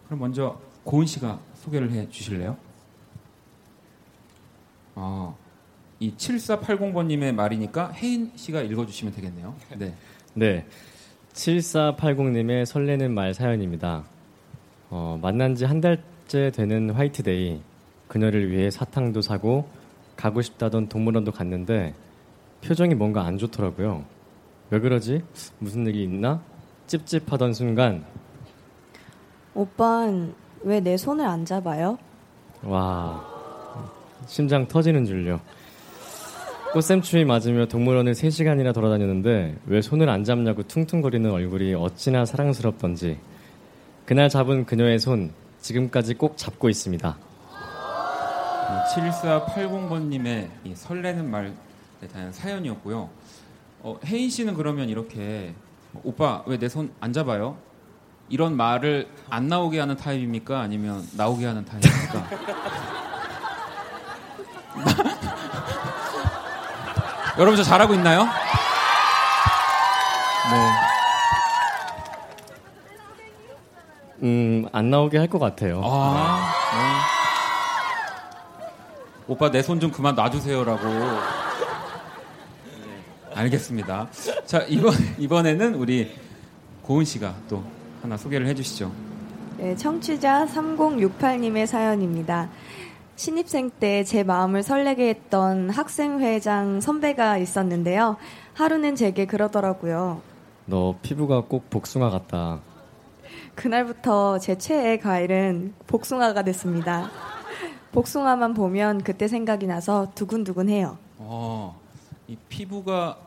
[0.06, 2.58] 그럼 먼저 고은 씨가 소개를 해 주실래요?
[4.96, 5.34] 아,
[6.00, 9.56] 이 7480번님의 말이니까 혜인 씨가 읽어주시면 되겠네요.
[9.78, 9.94] 네.
[10.34, 10.66] 네.
[11.34, 14.04] 7480님의 설레는 말 사연입니다.
[14.90, 17.62] 어, 만난 지 한 달째 되는 화이트데이.
[18.08, 19.68] 그녀를 위해 사탕도 사고
[20.16, 21.94] 가고 싶다던 동물원도 갔는데
[22.62, 24.04] 표정이 뭔가 안 좋더라고요.
[24.70, 25.24] 왜 그러지?
[25.60, 26.42] 무슨 일이 있나?
[26.88, 28.04] 찝찝하던 순간
[29.54, 31.98] 오빤 왜 내 손을 안 잡아요?
[32.64, 33.24] 와
[34.26, 35.40] 심장 터지는 줄요.
[36.74, 43.18] 꽃샘추위 맞으며 동물원을 3시간이나 돌아다녔는데 왜 손을 안 잡냐고 퉁퉁거리는 얼굴이 어찌나 사랑스럽던지
[44.06, 45.32] 그날 잡은 그녀의 손
[45.62, 47.18] 지금까지 꼭 잡고 있습니다.
[48.96, 51.54] 7480번님의 이 설레는 말
[52.04, 53.10] 에 대한 사연이었고요.
[53.82, 55.54] 어, 혜인 씨는 그러면 이렇게
[56.04, 57.58] 오빠 왜 내 손 안 잡아요?
[58.30, 60.60] 이런 말을 안 나오게 하는 타입입니까?
[60.60, 62.28] 아니면 나오게 하는 타입입니까?
[67.40, 68.28] 여러분 저 잘하고 있나요?
[74.24, 75.82] 음, 안 나오게 할 것 같아요.
[75.84, 76.80] 아, 네.
[79.28, 81.47] 오빠 내 손 좀 그만 놔주세요라고.
[83.38, 84.10] 네, 알겠습니다.
[84.46, 86.12] 자 이번 이번에는 우리
[86.82, 87.64] 고은 씨가 또
[88.02, 88.92] 하나 소개를 해주시죠.
[89.58, 92.50] 네, 청취자 3068님의 사연입니다.
[93.16, 98.18] 신입생 때 제 마음을 설레게 했던 학생회장 선배가 있었는데요.
[98.56, 100.22] 하루는 제게 그러더라고요.
[100.66, 102.60] 너 피부가 꼭 복숭아 같다.
[103.56, 107.10] 그날부터 제 최애 과일은 복숭아가 됐습니다.
[107.92, 110.98] 복숭아만 보면 그때 생각이 나서 두근두근해요.
[111.18, 111.80] 어,
[112.28, 113.18] 이 피부가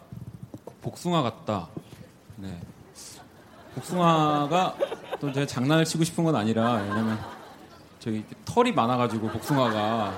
[0.82, 1.68] 복숭아 같다.
[2.36, 2.58] 네.
[3.74, 4.76] 복숭아가
[5.20, 7.18] 또 제가 장난을 치고 싶은 건 아니라 왜냐면
[7.98, 10.12] 저기 털이 많아가지고 복숭아가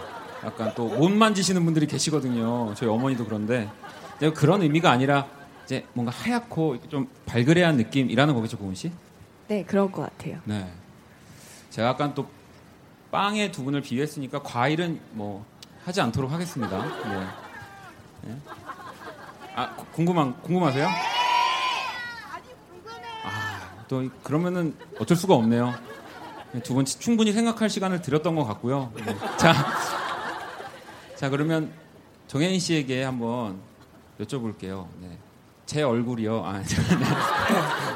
[0.44, 2.74] 약간 또 못 만지시는 분들이 계시거든요.
[2.74, 3.68] 저희 어머니도 그런데
[4.36, 5.26] 그런 의미가 아니라
[5.64, 8.92] 이제 뭔가 하얗고 좀 발그레한 느낌이라는 거겠죠, 고은 씨?
[9.48, 10.38] 네, 그럴 것 같아요.
[10.44, 10.72] 네.
[11.70, 12.26] 제가 약간 또
[13.10, 15.44] 빵에 두 분을 비유했으니까 과일은 뭐
[15.84, 16.78] 하지 않도록 하겠습니다.
[17.08, 17.26] 네.
[18.22, 18.38] 네.
[19.54, 20.86] 아 구- 궁금한 궁금하세요?
[23.24, 25.74] 아, 또 그러면은 어쩔 수가 없네요.
[26.64, 28.92] 두 분 충분히 생각할 시간을 드렸던 것 같고요.
[28.96, 29.16] 네.
[29.38, 29.54] 자,
[31.16, 31.72] 자 그러면
[32.28, 33.58] 정혜인 씨에게 한번
[34.20, 34.86] 여쭤볼게요.
[35.00, 35.16] 네.
[35.64, 36.44] 제 얼굴이요.
[36.44, 36.76] 아, 네.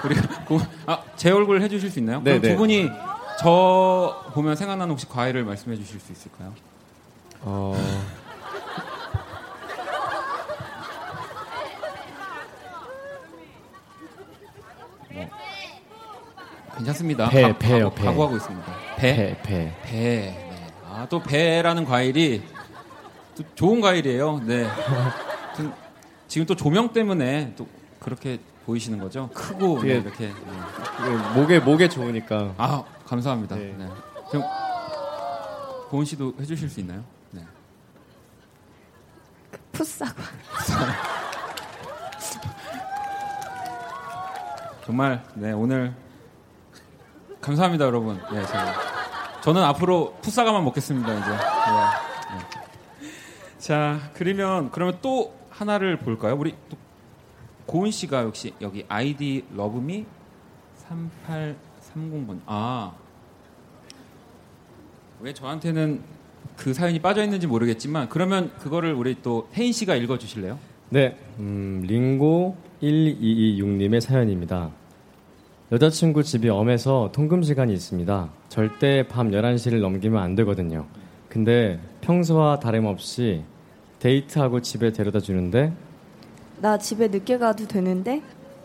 [0.05, 0.15] 우리
[0.47, 2.23] 고- 아, 제 얼굴 해주실 수 있나요?
[2.23, 2.53] 그럼 네, 네.
[2.53, 2.89] 두 분이
[3.41, 6.55] 저 보면 생각나는 혹시 과일을 말씀해 주실 수 있을까요?
[7.43, 7.75] 어,
[16.77, 17.29] 괜찮습니다.
[17.29, 18.05] 배, 각- 배요, 각오- 배.
[18.05, 18.73] 각오하고 있습니다.
[18.97, 19.17] 배?
[19.17, 19.77] 배, 배.
[19.83, 19.93] 배.
[19.93, 20.53] 네.
[20.89, 22.43] 아, 또 배라는 과일이
[23.37, 24.41] 또 좋은 과일이에요.
[24.45, 24.67] 네.
[25.57, 25.73] 좀
[26.29, 27.67] 지금 또 조명 때문에 또
[28.01, 29.31] 그렇게 보이시는 거죠?
[29.33, 30.29] 크고 네, 그게- 이렇게.
[30.29, 31.17] 네.
[31.41, 32.55] 목에 목에 좋으니까.
[32.59, 33.57] 아, 감사합니다.
[33.57, 33.75] 네.
[33.79, 33.89] 네.
[34.31, 34.45] 그럼
[35.89, 37.03] 고은 씨도 해주실 수 있나요?
[37.31, 37.43] 네.
[39.73, 40.23] 풋사과.
[44.85, 45.95] 정말 네 오늘
[47.47, 48.17] 감사합니다 여러분.
[48.33, 48.75] 네, 제가.
[49.41, 51.31] 저는 앞으로 풋사과만 먹겠습니다 이제.
[51.31, 51.37] 네.
[51.37, 53.09] 네.
[53.59, 56.35] 자 그러면 그러면 또 하나를 볼까요?
[56.37, 56.77] 우리 또
[57.67, 60.05] 고은 씨가 역시 여기 아이디 러브미
[61.95, 62.41] 3830번.
[62.47, 62.93] 아.
[65.21, 66.03] 왜 저한테는
[66.57, 70.59] 그 사연이 빠져 있는지 모르겠지만 그러면 그거를 우리 또 혜인 씨가 읽어 주실래요?
[70.91, 74.73] 네, 음, 링고 1226님의 사연입니다.
[75.73, 78.29] 여자친구 집이 엄해서 통금 시간이 있습니다.
[78.49, 80.87] 절대 밤 11시를 넘기면 안 되거든요.
[81.29, 83.43] 근데 평소와 다름없이
[83.99, 85.73] 데이트하고 집에 데려다 주는데
[86.61, 88.23] 나 집에 늦게 가도 되는데?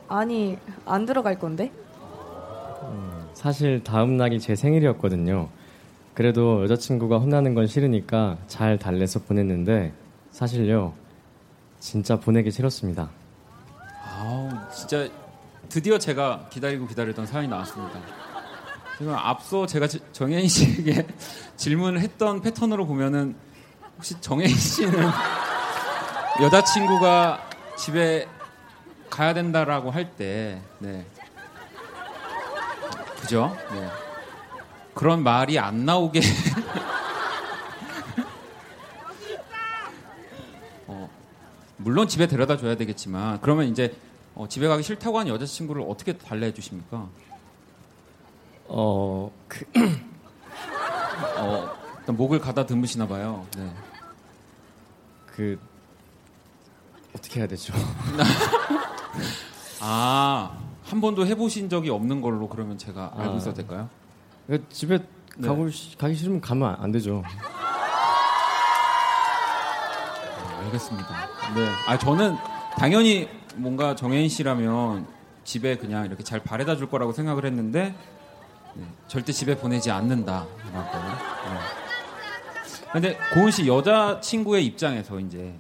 [0.08, 1.72] 아니, 안 들어갈 건데?
[3.34, 5.50] 사실 다음 날이 제 생일이었거든요.
[6.14, 9.92] 그래도 여자친구가 혼나는 건 싫으니까 잘 달래서 보냈는데
[10.30, 10.94] 사실요
[11.80, 13.10] 진짜 보내기 싫었습니다.
[14.06, 15.10] 아우 진짜
[15.72, 17.98] 드디어 제가 기다리고 기다리던 사연이 나왔습니다.
[18.98, 21.08] 지금 앞서 제가 지- 정혜인 씨에게
[21.56, 23.36] 질문을 했던 패턴으로 보면은
[23.96, 24.92] 혹시 정혜인 씨는
[26.42, 28.28] 여자친구가 집에
[29.10, 31.06] 가야 된다라고 할 때, 네.
[33.22, 33.56] 그죠?
[33.72, 33.90] 네.
[34.94, 36.20] 그런 말이 안 나오게
[40.88, 41.10] 어,
[41.78, 43.96] 물론 집에 데려다 줘야 되겠지만 그러면 이제
[44.42, 47.08] 어, 집에 가기 싫다고 하는 여자친구를 어떻게 달래해 주십니까?
[48.68, 49.64] 어, 그,
[51.38, 53.46] 어, 일단 목을 가다 드무시나 봐요.
[53.56, 53.72] 네.
[55.28, 55.60] 그
[57.16, 57.72] 어떻게 해야 되죠?
[59.80, 63.38] 아, 한 번도 해보신 적이 없는 걸로 그러면 제가 알고 아.
[63.38, 63.90] 있어도 될까요?
[64.48, 64.98] 그 집에
[65.38, 65.48] 네.
[65.48, 67.22] 가고 시- 가기 싫으면 가면 안- 안 되죠.
[70.48, 71.10] 네, 알겠습니다.
[71.54, 71.68] 네.
[71.86, 72.36] 아, 저는
[72.80, 75.08] 당연히 뭔가 정혜인 씨라면
[75.44, 77.96] 집에 그냥 이렇게 잘 바래다 줄 거라고 생각을 했는데
[78.74, 80.50] 네, 절대 집에 보내지 않는다라고.
[80.54, 81.60] 네.
[82.94, 85.56] 근데 고은 씨 여자 친구의 입장에서 이제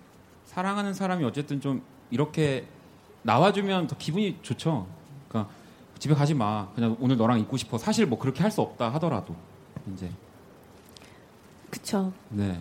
[0.45, 2.67] 사랑하는 사람이 어쨌든 좀 이렇게
[3.23, 4.87] 나와주면 더 기분이 좋죠.
[5.29, 5.53] 그러니까
[5.97, 6.67] 집에 가지 마.
[6.73, 7.77] 그냥 오늘 너랑 있고 싶어.
[7.77, 9.35] 사실 뭐 그렇게 할 수 없다 하더라도
[9.93, 10.09] 이제
[11.69, 12.11] 그쵸.
[12.29, 12.59] 네.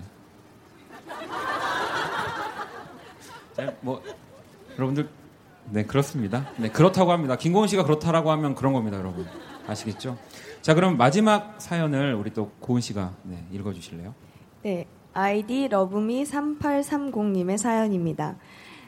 [3.56, 4.00] 자, 뭐
[4.76, 5.08] 여러분들
[5.70, 6.48] 네 그렇습니다.
[6.56, 7.36] 네 그렇다고 합니다.
[7.36, 9.26] 김고은 씨가 그렇다라고 하면 그런 겁니다, 여러분.
[9.66, 10.16] 아시겠죠?
[10.62, 14.14] 자 그럼 마지막 사연을 우리 또 고은 씨가 네, 읽어주실래요?
[14.62, 18.36] 네, 아이디 러브미 3830님의 사연입니다.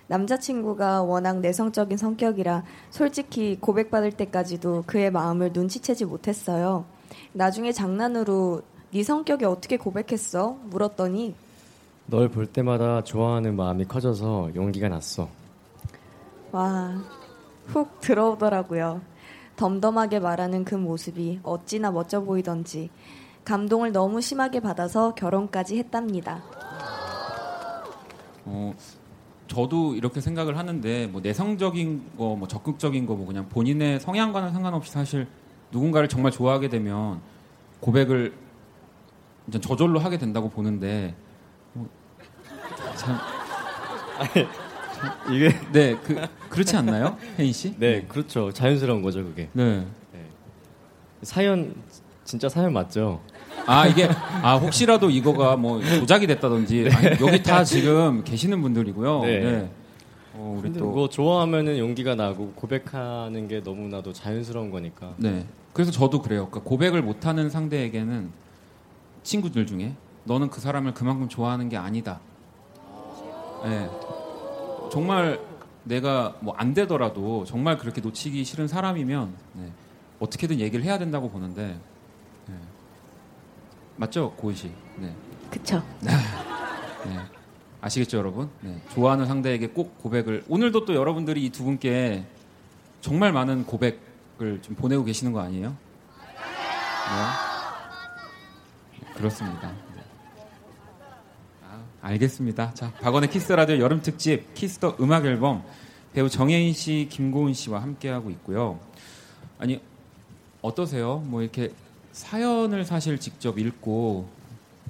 [0.09, 6.85] 남자친구가 워낙 내성적인 성격이라 솔직히 고백받을 때까지도 그의 마음을 눈치채지 못했어요.
[7.33, 10.59] 나중에 장난으로 네 성격이 어떻게 고백했어?
[10.65, 11.35] 물었더니
[12.07, 15.29] 널 볼 때마다 좋아하는 마음이 커져서 용기가 났어.
[16.53, 17.03] 와,
[17.67, 19.01] 훅 들어오더라고요.
[19.57, 22.91] 덤덤하게 말하는 그 모습이 어찌나 멋져 보이던지
[23.45, 26.43] 감동을 너무 심하게 받아서 결혼까지 했답니다.
[28.45, 28.75] 어
[29.47, 34.93] 저도 이렇게 생각을 하는데 뭐 내성적인 거, 뭐 적극적인 거, 뭐 그냥 본인의 성향과는 상관없이
[34.93, 35.27] 사실
[35.71, 37.21] 누군가를 정말 좋아하게 되면
[37.81, 38.35] 고백을
[39.49, 41.15] 이제 저절로 하게 된다고 보는데
[41.73, 41.89] 뭐,
[42.97, 43.19] 참
[45.31, 47.75] 이게 네, 그 그렇지 않나요, 혜인 씨?
[47.79, 48.53] 네, 그렇죠.
[48.53, 49.49] 자연스러운 거죠, 그게.
[49.55, 49.87] 네.
[51.23, 51.75] 사연
[52.25, 53.21] 진짜 사연 맞죠?
[53.67, 54.09] 아 이게
[54.43, 59.21] 아 혹시라도 이거가 뭐 조작이 됐다든지 아니, 여기 다 지금 계시는 분들이고요.
[59.23, 59.41] 네.
[59.41, 59.71] 네.
[60.35, 65.15] 어, 우리 또뭐 좋아하면은 용기가 나고 고백하는 게 너무나도 자연스러운 거니까.
[65.17, 65.47] 네.
[65.73, 66.49] 그래서 저도 그래요.
[66.51, 68.31] 그러니까 고백을 못하는 상대에게는
[69.23, 72.21] 친구들 중에 너는 그 사람을 그만큼 좋아하는 게 아니다.
[73.65, 73.89] 네.
[74.91, 75.39] 정말
[75.85, 79.73] 내가 뭐 안 되더라도 정말 그렇게 놓치기 싫은 사람이면 네.
[80.21, 81.79] 어떻게든 얘기를 해야 된다고 보는데
[82.47, 82.55] 네.
[83.97, 84.71] 맞죠 고은 씨?
[84.97, 85.15] 네.
[85.51, 85.83] 그쵸?
[86.01, 86.13] 네.
[87.81, 88.49] 아시겠죠 여러분?
[88.61, 88.81] 네.
[88.95, 92.25] 좋아하는 상대에게 꼭 고백을 오늘도 또 여러분들이 이 두 분께
[93.01, 95.71] 정말 많은 고백을 좀 보내고 계시는 거 아니에요?
[95.71, 95.77] 네.
[99.15, 99.73] 그렇습니다.
[102.03, 102.75] 알겠습니다.
[102.75, 105.63] 자, 박원의 키스 라디오 여름 특집 키스 더 음악 앨범
[106.13, 108.79] 배우 정해인 씨, 김고은 씨와 함께 하고 있고요.
[109.59, 109.81] 아니
[110.61, 111.19] 어떠세요?
[111.27, 111.73] 뭐 이렇게
[112.13, 114.29] 사연을 사실 직접 읽고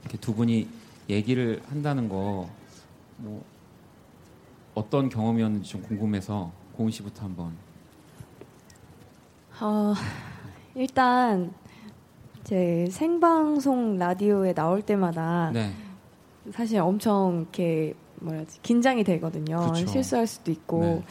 [0.01, 0.67] 이렇게 두 분이
[1.09, 2.49] 얘기를 한다는 거
[3.23, 3.45] 뭐
[4.75, 7.53] 어떤 경험이었는지 좀 궁금해서 고은 씨부터 한번.
[9.61, 9.95] 어,
[10.75, 11.53] 일단
[12.43, 15.73] 제 생방송 라디오에 나올 때마다 네.
[16.51, 19.73] 사실 엄청 이렇게 뭐라지 긴장이 되거든요.
[19.73, 19.87] 그쵸.
[19.87, 20.81] 실수할 수도 있고.
[20.81, 21.03] 네.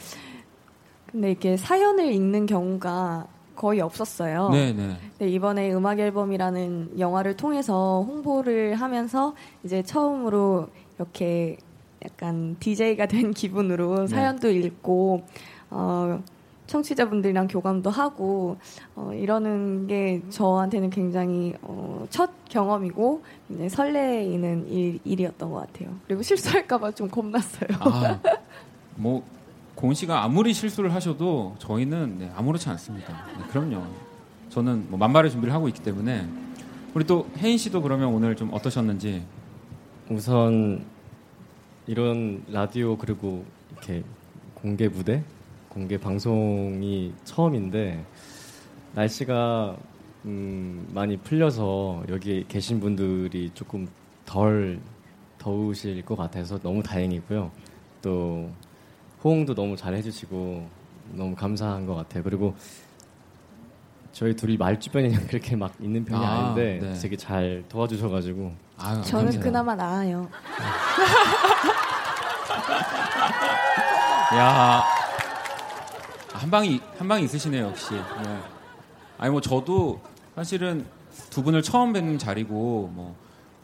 [1.10, 4.48] 근데 이렇게 사연을 읽는 경우가 거의 없었어요.
[4.50, 4.96] 네, 네.
[5.18, 11.58] 근데 이번에 음악 앨범이라는 영화를 통해서 홍보를 하면서 이제 처음으로 이렇게
[12.04, 14.06] 약간 DJ가 된 기분으로 네.
[14.06, 15.22] 사연도 읽고
[15.70, 16.22] 어
[16.72, 18.56] 청취자분들이랑 교감도 하고
[18.96, 25.94] 어, 이러는 게 저한테는 굉장히 어, 첫 경험이고 굉장히 설레이는 일, 일이었던 것 같아요.
[26.06, 27.68] 그리고 실수할까봐 좀 겁났어요.
[27.80, 28.18] 아,
[28.96, 29.22] 뭐
[29.74, 33.26] 고은 씨가 아무리 실수를 하셔도 저희는 네, 아무렇지 않습니다.
[33.38, 33.82] 네, 그럼요.
[34.48, 36.26] 저는 뭐 만발의 준비를 하고 있기 때문에
[36.94, 39.24] 우리 또 혜인 씨도 그러면 오늘 좀 어떠셨는지.
[40.10, 40.84] 우선
[41.86, 44.02] 이런 라디오 그리고 이렇게
[44.54, 45.22] 공개 무대,
[45.72, 48.04] 공개 방송이 처음인데
[48.92, 49.74] 날씨가
[50.26, 53.88] 음, 많이 풀려서 여기 계신 분들이 조금
[54.26, 54.78] 덜
[55.38, 57.50] 더우실 것 같아서 너무 다행이고요.
[58.02, 58.50] 또
[59.24, 60.68] 호응도 너무 잘 해주시고
[61.12, 62.22] 너무 감사한 것 같아요.
[62.22, 62.54] 그리고
[64.12, 66.98] 저희 둘이 말주변이 그렇게 막 있는 편이 아, 아, 닌데 네.
[67.00, 69.40] 되게 잘 도와주셔가지고 아유, 저는 감사해요.
[69.40, 70.28] 그나마 나아요.
[74.34, 74.82] 야,
[76.42, 77.94] 한 방이 한 방이 있으시네요 역시.
[77.94, 78.38] 네.
[79.16, 80.00] 아니 뭐 저도
[80.34, 80.84] 사실은
[81.30, 83.14] 두 분을 처음 뵙는 자리고 뭐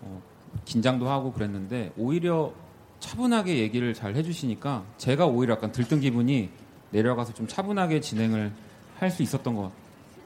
[0.02, 0.22] 어,
[0.64, 2.52] 긴장도 하고 그랬는데 오히려
[3.00, 6.50] 차분하게 얘기를 잘 해주시니까 제가 오히려 약간 들뜬 기분이
[6.92, 8.52] 내려가서 좀 차분하게 진행을
[9.00, 9.72] 할 수 있었던 것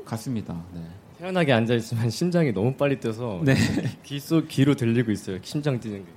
[0.04, 0.54] 같습니다.
[0.74, 0.82] 네.
[1.18, 3.54] 태연하게 앉아 있으면 심장이 너무 빨리 뛰어서 네.
[4.04, 5.38] 귀속 귀로 들리고 있어요.
[5.42, 6.10] 심장 뛰는 게.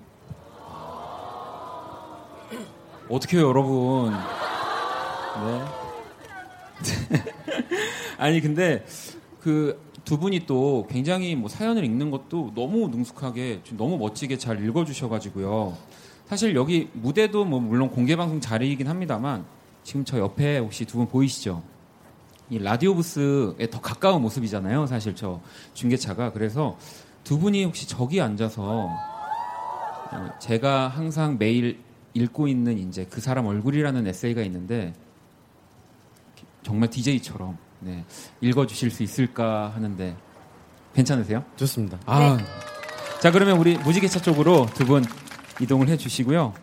[3.09, 4.11] 어떻게요, 여러분?
[4.11, 5.84] 네.
[8.17, 8.85] 아니 근데
[9.41, 14.63] 그 두 분이 또 굉장히 뭐 사연을 읽는 것도 너무 능숙하게 좀 너무 멋지게 잘
[14.63, 15.75] 읽어주셔가지고요.
[16.27, 19.45] 사실 여기 무대도 뭐 물론 공개 방송 자리이긴 합니다만
[19.83, 21.61] 지금 저 옆에 혹시 두 분 보이시죠?
[22.51, 24.85] 이 라디오 부스에 더 가까운 모습이잖아요.
[24.85, 25.41] 사실 저
[25.73, 26.77] 중계차가 그래서
[27.23, 28.89] 두 분이 혹시 저기 앉아서
[30.11, 31.79] 어, 제가 항상 매일
[32.13, 34.93] 읽고 있는 이제 그 사람 얼굴이라는 에세이가 있는데
[36.65, 38.03] 정말 DJ처럼 네,
[38.41, 40.15] 읽어주실 수 있을까 하는데
[40.95, 41.45] 괜찮으세요?
[41.55, 41.99] 좋습니다.
[42.07, 42.37] 아,
[43.21, 45.03] 자 그러면 우리 무지개차 쪽으로 두 분
[45.61, 46.53] 이동을 해주시고요.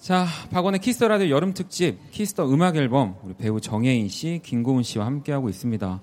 [0.00, 4.40] 자, 박원의 키스 더 라디오 여름 특집 키스 더 음악 앨범 우리 배우 정해인 씨,
[4.42, 6.00] 김고은 씨와 함께하고 있습니다.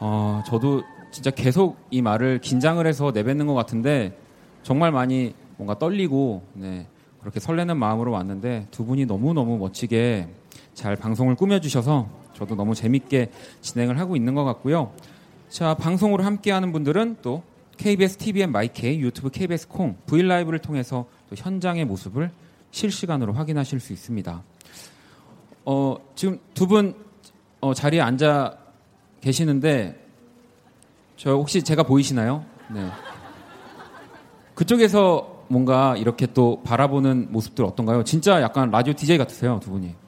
[0.00, 0.82] 어, 저도
[1.12, 4.18] 진짜 계속 이 말을 긴장을 해서 내뱉는 것 같은데
[4.62, 6.86] 정말 많이 뭔가 떨리고 네,
[7.20, 10.28] 그렇게 설레는 마음으로 왔는데 두 분이 너무 너무 멋지게
[10.74, 13.30] 잘 방송을 꾸며주셔서 저도 너무 재밌게
[13.60, 14.92] 진행을 하고 있는 것 같고요.
[15.48, 17.42] 자, 방송으로 함께하는 분들은 또
[17.76, 22.30] KBS TVN 마이케이, 유튜브 KBS 콩, 브이라이브를 통해서 또 현장의 모습을
[22.70, 24.42] 실시간으로 확인하실 수 있습니다.
[25.64, 26.94] 어, 지금 두분
[27.60, 28.56] 어, 자리에 앉아
[29.20, 30.08] 계시는데
[31.16, 32.44] 저 혹시 제가 보이시나요?
[32.72, 32.88] 네.
[34.54, 38.04] 그쪽에서 뭔가 이렇게 또 바라보는 모습들 어떤가요?
[38.04, 40.01] 진짜 약간 라디오 DJ 같으세요, 두 분이.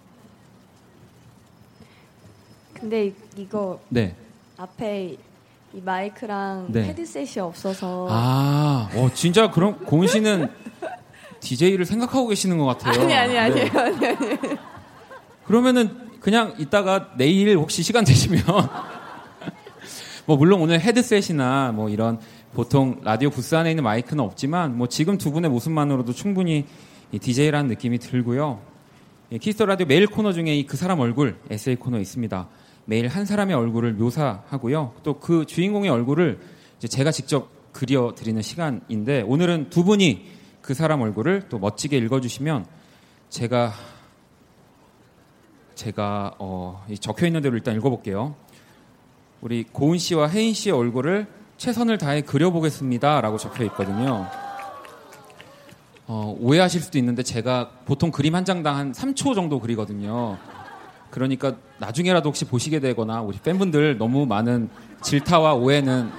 [2.85, 4.15] 근데 이- 이거 네.
[4.59, 5.17] 앞에
[5.73, 6.85] 이 마이크랑 네.
[6.85, 10.49] 헤드셋이 없어서 아, 어, 진짜 그럼 고은 씨는
[11.41, 13.01] DJ를 생각하고 계시는 것 같아요.
[13.03, 13.79] 아니 아니 아니에요 네.
[13.79, 14.39] 아니 아니
[15.47, 18.43] 그러면은 그냥 이따가 내일 혹시 시간 되시면
[20.27, 22.21] 뭐 물론 오늘 헤드셋이나 뭐 이런
[22.53, 26.67] 보통 라디오 부스 안에 있는 마이크는 없지만 뭐 지금 두 분의 모습만으로도 충분히
[27.19, 28.61] DJ라는 느낌이 들고요.
[29.33, 32.47] 예, 키스 더 라디오 매일 코너 중에 이 그 사람 얼굴 에세이 코너 있습니다.
[32.87, 34.95] 매일 한 사람의 얼굴을 묘사하고요.
[35.03, 36.41] 또 그 주인공의 얼굴을
[36.87, 40.27] 제가 직접 그려 드리는 시간인데 오늘은 두 분이
[40.61, 42.67] 그 사람 얼굴을 또 멋지게 읽어주시면
[43.31, 43.73] 제가
[45.75, 48.35] 제가 어, 이 적혀 있는 대로 일단 읽어볼게요.
[49.41, 54.27] 우리 고은 씨와 해인 씨의 얼굴을 최선을 다해 그려보겠습니다라고 적혀 있거든요.
[56.07, 60.39] 어, 오해하실 수도 있는데 제가 보통 그림 한 장당 한 3초 정도 그리거든요.
[61.15, 64.69] 그러니까 나중에라도 혹시 보시게 되거나 우리 팬분들 너무 많은
[65.01, 66.11] 질타와 오해는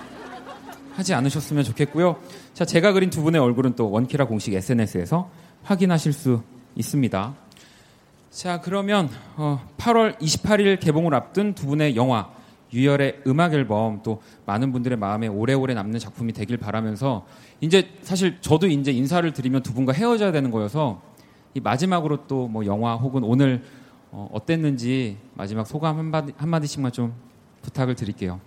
[0.93, 2.15] 하지 않으셨으면 좋겠고요.
[2.53, 5.29] 자, 제가 그린 두 분의 얼굴은 또 원키라 공식 SNS에서
[5.63, 6.43] 확인하실 수
[6.77, 7.35] 있습니다.
[8.31, 12.29] 자, 그러면 어, 8월 28일 개봉을 앞둔 두 분의 영화
[12.71, 17.25] 유열의 음악 앨범 또 많은 분들의 마음에 오래오래 남는 작품이 되길 바라면서
[17.59, 21.01] 이제 사실 저도 이제 인사를 드리면 두 분과 헤어져야 되는 거여서
[21.53, 23.61] 이 마지막으로 또 뭐 영화 혹은 오늘
[24.17, 27.13] 어, 어땠는지 마지막 소감 한마디, 한마디씩만 좀
[27.63, 28.39] 부탁을 드릴게요.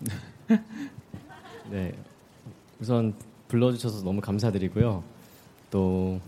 [1.70, 1.94] 네.
[2.80, 3.14] 우선
[3.46, 5.04] 불러주셔서 너무 감사드리고요.
[5.70, 6.18] 또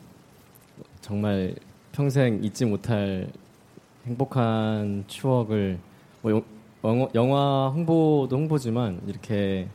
[1.01, 1.57] 정말
[1.91, 3.33] 평생 잊지 못할
[4.07, 5.81] 행복한 추억을
[6.23, 6.45] 뭐
[7.17, 9.67] 영화 홍보도 홍보지만 이렇게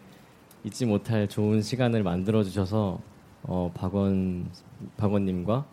[0.63, 3.01] 잊지 못할 좋은 시간을 만들어 주셔서
[3.43, 4.49] 어, 박원
[4.95, 5.65] 박원님과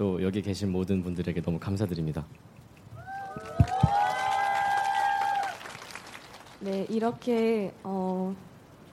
[0.00, 2.24] 또 여기 계신 모든 분들에게 너무 감사드립니다.
[6.60, 8.34] 네, 이렇게 어,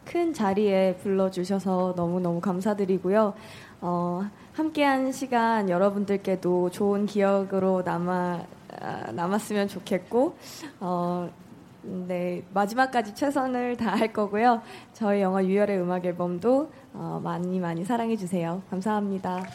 [0.04, 3.34] 큰 자리에 불러주셔서 너무너무 감사드리고요.
[3.80, 8.46] 어, 함께한 시간 여러분들께도 좋은 기억으로 남아,
[8.82, 10.36] 아, 남았으면 좋겠고,
[10.82, 11.30] 어,
[11.84, 14.62] 네, 마지막까지 최선을 다할 거고요.
[14.92, 18.62] 저희 영화 유열의 음악 앨범도 어, 많이 많이 사랑해주세요.
[18.70, 19.46] 감사합니다.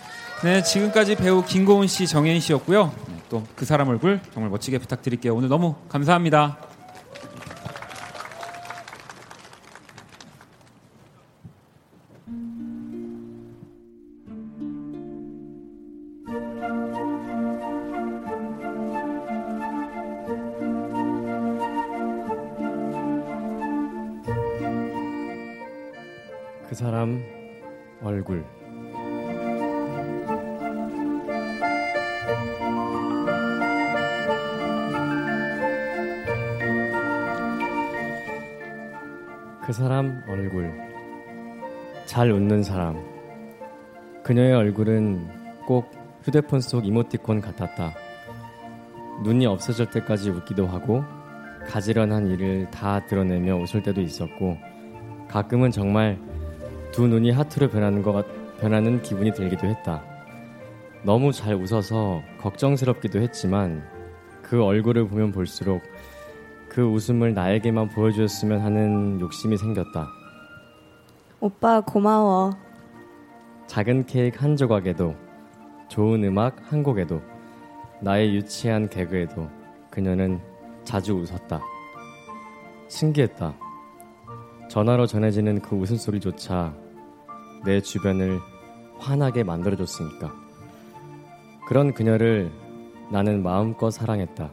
[0.43, 2.93] 네, 지금까지 배우 김고은 씨, 정혜인 씨였고요.
[3.29, 5.35] 또 그 사람 얼굴 정말 멋지게 부탁드릴게요.
[5.35, 6.59] 오늘 너무 감사합니다.
[42.13, 43.03] 잘 웃는 사람.
[44.23, 45.31] 그녀의 얼굴은
[45.67, 45.91] 꼭
[46.23, 47.95] 휴대폰 속 이모티콘 같았다.
[49.25, 51.03] 눈이 없어질 때까지 웃기도 하고
[51.69, 54.59] 가지런한 일을 다 드러내며 웃을 때도 있었고
[55.27, 56.19] 가끔은 정말
[56.91, 60.03] 두 눈이 하트로 변하는 것 같- 변하는 기분이 들기도 했다.
[61.05, 63.83] 너무 잘 웃어서 걱정스럽기도 했지만
[64.43, 65.81] 그 얼굴을 보면 볼수록
[66.69, 70.09] 그 웃음을 나에게만 보여주었으면 하는 욕심이 생겼다.
[71.43, 72.53] 오빠 고마워.
[73.67, 75.17] 작은 케이크 한 조각에도
[75.89, 77.21] 좋은 음악 한 곡에도
[78.01, 79.51] 나의 유치한 개그에도
[79.91, 80.41] 그녀는
[80.85, 81.61] 자주 웃었다.
[82.87, 83.57] 신기했다.
[84.69, 86.77] 전화로 전해지는 그 웃음소리조차
[87.65, 88.39] 내 주변을
[89.01, 90.33] 환하게 만들어줬으니까.
[91.67, 92.53] 그런 그녀를
[93.11, 94.49] 나는 마음껏 사랑했다.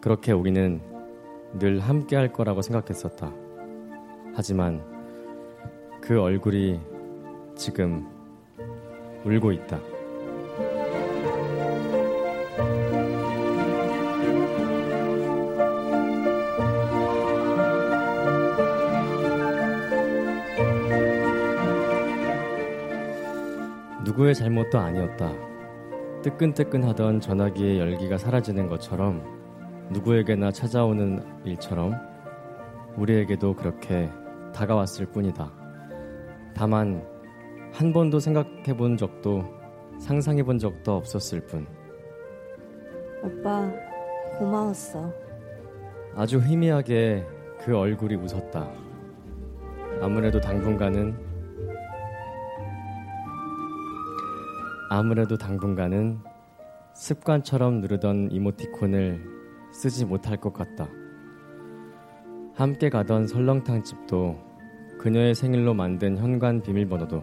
[0.00, 0.80] 그렇게 우리는
[1.58, 3.32] 늘 함께 할 거라고 생각했었다.
[4.36, 4.93] 하지만
[6.06, 6.78] 그 얼굴이
[7.56, 8.06] 지금
[9.24, 9.80] 울고 있다.
[24.04, 25.32] 누구의 잘못도 아니었다.
[26.20, 29.22] 뜨끈뜨끈하던 전화기의 열기가 사라지는 것처럼
[29.90, 31.94] 누구에게나 찾아오는 일처럼
[32.98, 34.10] 우리에게도 그렇게
[34.52, 35.63] 다가왔을 뿐이다.
[36.54, 37.04] 다만
[37.72, 39.44] 한 번도 생각해 본 적도
[39.98, 41.66] 상상해 본 적도 없었을 뿐.
[43.22, 43.70] 오빠
[44.38, 45.12] 고마웠어.
[46.14, 47.26] 아주 희미하게
[47.60, 48.70] 그 얼굴이 웃었다.
[50.00, 51.16] 아무래도 당분간은
[54.90, 56.20] 아무래도 당분간은
[56.94, 59.24] 습관처럼 누르던 이모티콘을
[59.72, 60.88] 쓰지 못할 것 같다.
[62.54, 64.38] 함께 가던 설렁탕 집도
[65.04, 67.22] 그녀의 생일로 만든 현관 비밀번호도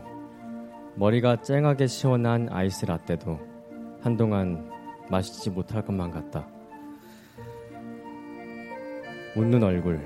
[0.97, 3.39] 머리가 쨍하게 시원한 아이스 라떼도
[4.01, 4.69] 한동안
[5.09, 6.47] 마시지 못할 것만 같다.
[9.35, 9.99] 웃는 얼굴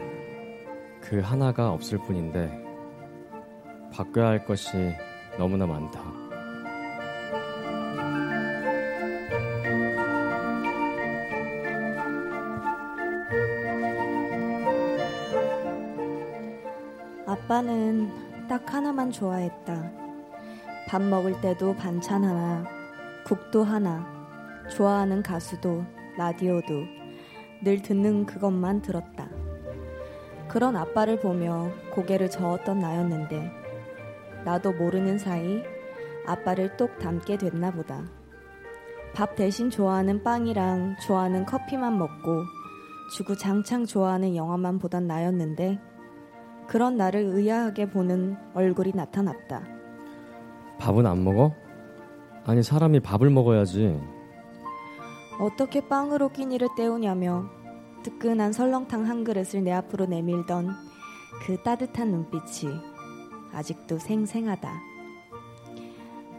[1.02, 2.50] 그 하나가 없을 뿐인데
[3.92, 4.96] 바꿔야 할 것이
[5.38, 6.25] 너무나 많다.
[17.56, 19.90] 아빠는 딱 하나만 좋아했다.
[20.90, 22.65] 밥 먹을 때도 반찬 하나,
[23.26, 24.06] 국도 하나,
[24.69, 25.86] 좋아하는 가수도,
[26.18, 26.84] 라디오도
[27.64, 29.30] 늘 듣는 그것만 들었다.
[30.49, 33.49] 그런 아빠를 보며 고개를 저었던 나였는데,
[34.44, 35.64] 나도 모르는 사이
[36.26, 38.03] 아빠를 똑 닮게 됐나 보다.
[39.14, 42.44] 밥 대신 좋아하는 빵이랑 좋아하는 커피만 먹고
[43.15, 45.95] 주구장창 좋아하는 영화만 보던 나였는데,
[46.68, 49.64] 그런 나를 의아하게 보는 얼굴이 나타났다.
[50.80, 51.54] 밥은 안 먹어?
[52.46, 54.00] 아니 사람이 밥을 먹어야지.
[55.40, 57.46] 어떻게 빵으로 끼니를 때우냐며
[58.04, 60.70] 뜨끈한 설렁탕 한 그릇을 내 앞으로 내밀던
[61.46, 62.72] 그 따뜻한 눈빛이
[63.52, 64.72] 아직도 생생하다.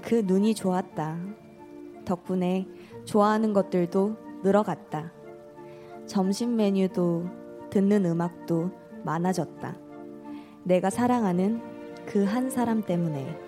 [0.02, 1.18] 그 눈이 좋았다.
[2.04, 2.66] 덕분에
[3.04, 5.12] 좋아하는 것들도 늘어갔다.
[6.06, 7.26] 점심 메뉴도
[7.70, 8.70] 듣는 음악도
[9.04, 9.85] 많아졌다.
[10.66, 11.62] 내가 사랑하는
[12.06, 13.38] 그 한 사람 때문에.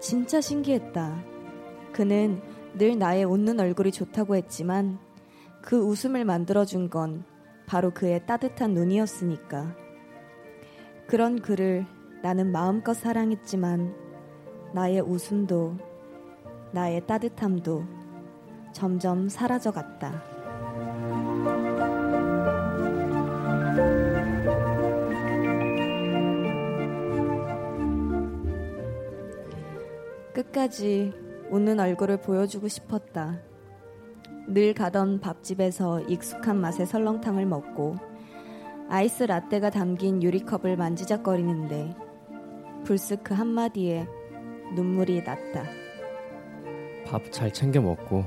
[0.00, 1.24] 진짜 신기했다.
[1.92, 2.42] 그는
[2.74, 4.98] 늘 나의 웃는 얼굴이 좋다고 했지만
[5.62, 7.24] 그 웃음을 만들어준 건
[7.66, 9.74] 바로 그의 따뜻한 눈이었으니까.
[11.06, 11.86] 그런 그를
[12.22, 13.94] 나는 마음껏 사랑했지만
[14.74, 15.76] 나의 웃음도
[16.72, 17.84] 나의 따뜻함도
[18.72, 20.29] 점점 사라져 갔다.
[30.50, 31.12] 끝까지
[31.50, 33.38] 웃는 얼굴을 보여주고 싶었다.
[34.48, 37.96] 늘 가던 밥집에서 익숙한 맛의 설렁탕을 먹고
[38.88, 41.94] 아이스 라떼가 담긴 유리컵을 만지작거리는데
[42.84, 44.06] 불쑥 그 한마디에
[44.74, 45.64] 눈물이 났다.
[47.06, 48.24] 밥 잘 챙겨 먹고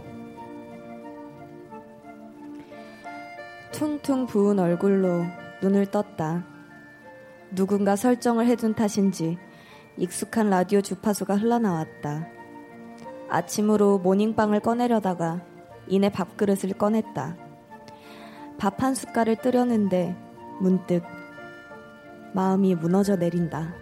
[3.72, 5.26] 퉁퉁 부은 얼굴로
[5.62, 6.46] 눈을 떴다.
[7.52, 9.38] 누군가 설정을 해둔 탓인지
[9.98, 12.28] 익숙한 라디오 주파수가 흘러나왔다.
[13.30, 15.42] 아침으로 모닝빵을 꺼내려다가
[15.88, 17.38] 이내 밥그릇을 꺼냈다.
[18.58, 20.16] 밥 한 숟갈을 뜨려는데
[20.62, 21.04] 문득
[22.34, 23.74] 마음이 무너져 내린다.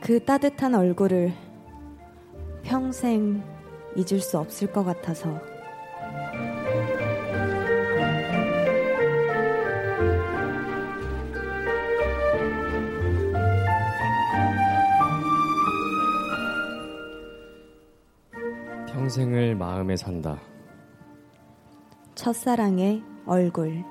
[0.00, 1.32] 그 따뜻한 얼굴을
[2.62, 3.42] 평생
[3.96, 5.40] 잊을 수 없을 것 같아서.
[19.16, 20.38] 인생을 마음에 산다.
[22.14, 23.82] 첫사랑의 얼굴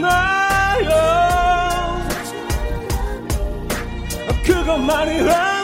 [0.00, 0.90] 나요.
[4.44, 5.55] 그것만이라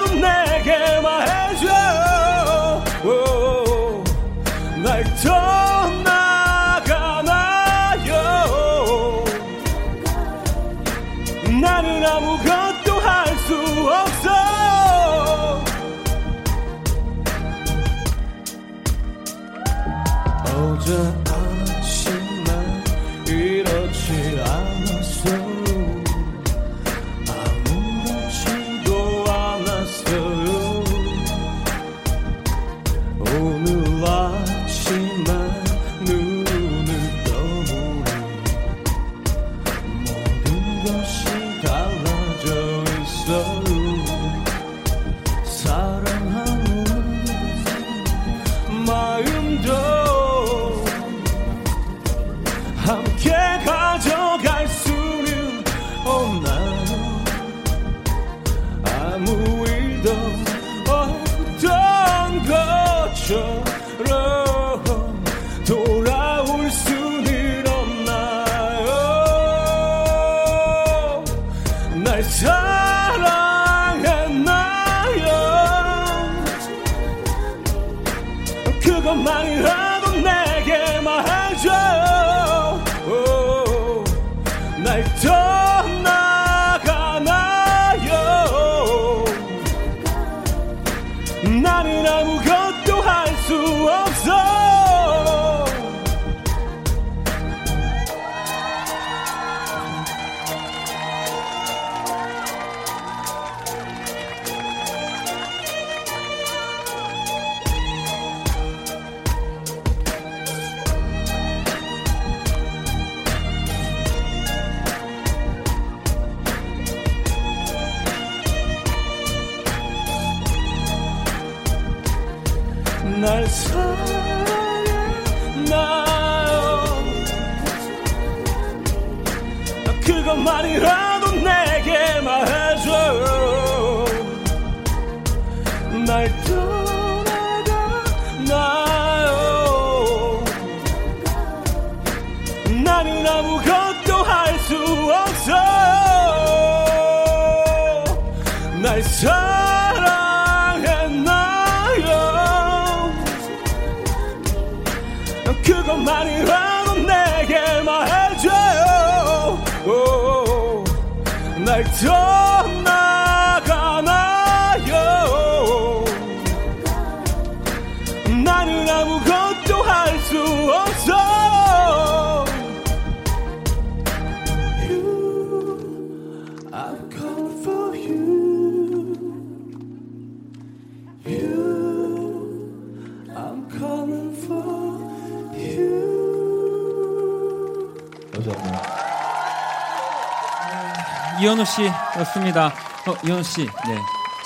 [192.53, 192.67] 씨였습니다.
[192.67, 193.99] 어, 이현우 씨, 네,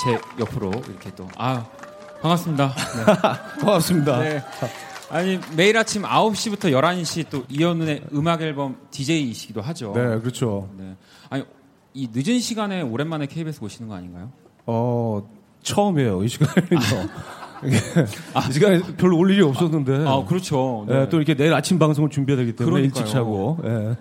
[0.03, 1.67] 제 옆으로 이렇게 또, 아,
[2.23, 2.75] 반갑습니다.
[2.75, 3.05] 네.
[3.61, 4.19] 반갑습니다.
[4.21, 4.45] 네.
[5.11, 9.93] 아니, 매일 아침 9시부터 11시 또 이현우의 음악 앨범 DJ이시기도 하죠.
[9.95, 10.71] 네, 그렇죠.
[10.77, 10.97] 네.
[11.29, 11.45] 아니,
[11.93, 14.33] 이 늦은 시간에 오랜만에 KBS 오시는 거 아닌가요?
[14.65, 15.29] 어,
[15.63, 16.69] 처음이에요, 이 시간에는
[17.65, 17.71] 요.
[18.49, 20.05] 이 시간에 별로 올 일이 없었는데.
[20.07, 20.85] 아, 그렇죠.
[20.89, 21.03] 네.
[21.03, 23.01] 예, 또 이렇게 내일 아침 방송을 준비해야 되기 때문에 그러니까요.
[23.01, 23.59] 일찍 자고.
[23.65, 23.97] 예.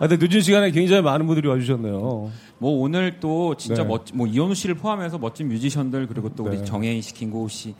[0.00, 2.30] 아, 근데 늦은 시간에 굉장히 많은 분들이 와주셨네요.
[2.58, 3.88] 뭐 오늘 또 진짜 네.
[3.88, 6.50] 멋진 뭐 이현우 씨를 포함해서 멋진 뮤지션들 그리고 또 네.
[6.50, 7.74] 우리 정혜인 씨, 김고우 씨,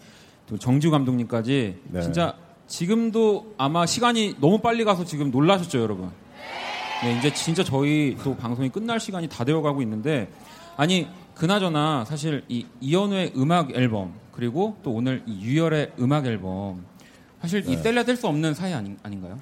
[0.46, 2.00] 또 정주 감독님까지 네.
[2.00, 2.34] 진짜
[2.68, 6.10] 지금도 아마 시간이 너무 빨리 가서 지금 놀라셨죠, 여러분.
[7.02, 10.30] 네, 이제 진짜 저희 또 방송이 끝날 시간이 다 되어가고 있는데
[10.76, 11.06] 아니
[11.39, 16.85] 그나저나 사실 이 이현우의 음악 앨범 그리고 또 오늘 이 유열의 음악 앨범
[17.40, 17.82] 사실 이 네.
[17.82, 19.39] 뗄래야 뗄 수 없는 사이 아닌, 아닌가요?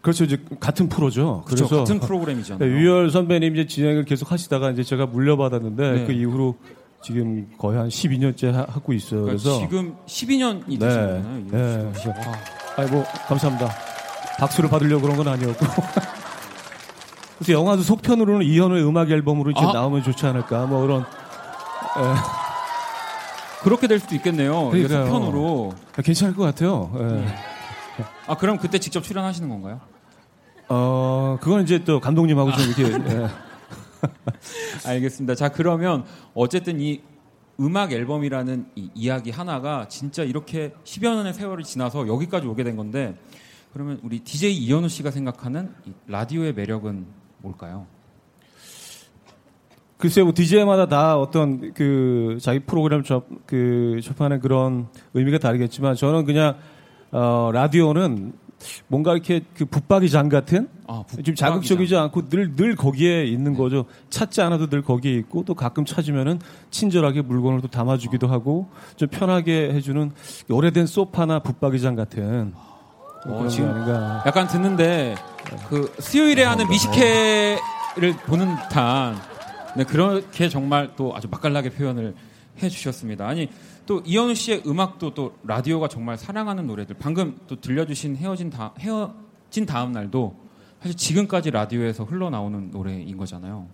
[0.00, 0.24] 그렇죠.
[0.24, 1.42] 이제 같은 프로죠.
[1.44, 1.66] 그렇죠.
[1.66, 2.66] 그래서 같은 프로그램이잖아요.
[2.66, 6.06] 네, 유열 선배님 이제 진행을 계속 하시다가 이제 제가 물려받았는데 네.
[6.06, 6.56] 그 이후로
[7.02, 9.22] 지금 거의 한 12년째 하, 고 있어요.
[9.22, 11.42] 그러니까 그래서 지금 12년이 되신 거잖아요.
[11.48, 11.92] 이현우 네.
[11.98, 12.12] 씨가.
[12.14, 12.36] 그래서 와.
[12.76, 13.68] 아이 뭐 감사합니다.
[14.38, 15.66] 박수를 받으려고 그런 건 아니었고.
[17.38, 19.72] 그래서 영화도 속편으로는 이현우의 음악 앨범으로 이제 아.
[19.72, 21.04] 나오면 좋지 않을까 뭐 그런
[23.62, 24.70] 그렇게 될 수도 있겠네요.
[24.70, 25.06] 그러니까요.
[25.06, 25.72] 속편으로.
[26.02, 26.92] 괜찮을 것 같아요.
[26.98, 27.34] 예.
[28.26, 29.80] 아 그럼 그때 직접 출연하시는 건가요?
[30.68, 33.28] 어 그건 이제 또 감독님하고 좀 이렇게 예.
[34.86, 35.34] 알겠습니다.
[35.34, 36.04] 자 그러면
[36.34, 37.00] 어쨌든 이
[37.60, 43.16] 음악 앨범이라는 이 이야기 하나가 진짜 이렇게 10여 년의 세월이 지나서 여기까지 오게 된 건데
[43.72, 47.06] 그러면 우리 DJ 이현우 씨가 생각하는 이 라디오의 매력은
[47.38, 47.86] 뭘까요?
[49.98, 56.24] 글쎄요, 뭐 DJ마다 다 어떤 그 자기 프로그램 접, 그 접하는 그런 의미가 다르겠지만 저는
[56.24, 56.56] 그냥
[57.10, 58.32] 어, 라디오는
[58.86, 60.68] 뭔가 이렇게 그 붙박이장 같은?
[60.86, 63.86] 아, 좀 자극적이지 않고 늘, 늘 거기에 있는 거죠.
[64.10, 66.38] 찾지 않아도 늘 거기에 있고 또 가끔 찾으면은
[66.70, 70.12] 친절하게 물건을 또 담아주기도 하고 좀 편하게 해주는
[70.50, 72.52] 오래된 소파나 붙박이장 같은
[73.26, 74.22] 어, 지금 아닌가.
[74.26, 75.16] 약간 듣는데
[75.68, 79.16] 그 수요일에 하는 미식회를 보는 듯한
[79.76, 82.14] 네, 그렇게 정말 또 아주 맛깔나게 표현을
[82.62, 83.26] 해주셨습니다.
[83.26, 83.48] 아니
[83.86, 89.66] 또 이현우 씨의 음악도 또 라디오가 정말 사랑하는 노래들 방금 또 들려주신 헤어진 다 헤어진
[89.66, 90.36] 다음 날도
[90.80, 93.66] 사실 지금까지 라디오에서 흘러나오는 노래인 거잖아요.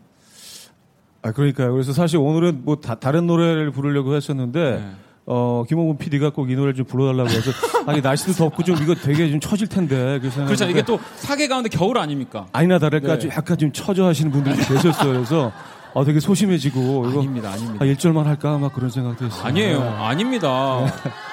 [1.23, 1.73] 아 그러니까요.
[1.73, 4.91] 그래서 사실 오늘은 뭐 다, 른 노래를 부르려고 했었는데 네.
[5.27, 7.51] 어 김홍근 PD가 꼭 이 노래를 좀 불러달라고 해서
[7.87, 10.69] 아니 날씨도 덥고 좀 이거 되게 좀 처질 텐데 그래서 그렇죠.
[10.69, 12.47] 이게 또 사계 가운데 겨울 아닙니까?
[12.53, 13.19] 아니나 다를까 네.
[13.21, 15.13] 좀 약간 좀 처져 하시는 분들이 계셨어요.
[15.15, 15.51] 그래서
[15.95, 17.85] 아 되게 소심해지고 이거 아닙니다, 아닙니다.
[17.85, 19.43] 아, 1절만 할까 막 그런 생각도 했어요.
[19.47, 19.81] 아니에요.
[19.81, 19.89] 네.
[19.89, 20.87] 아닙니다.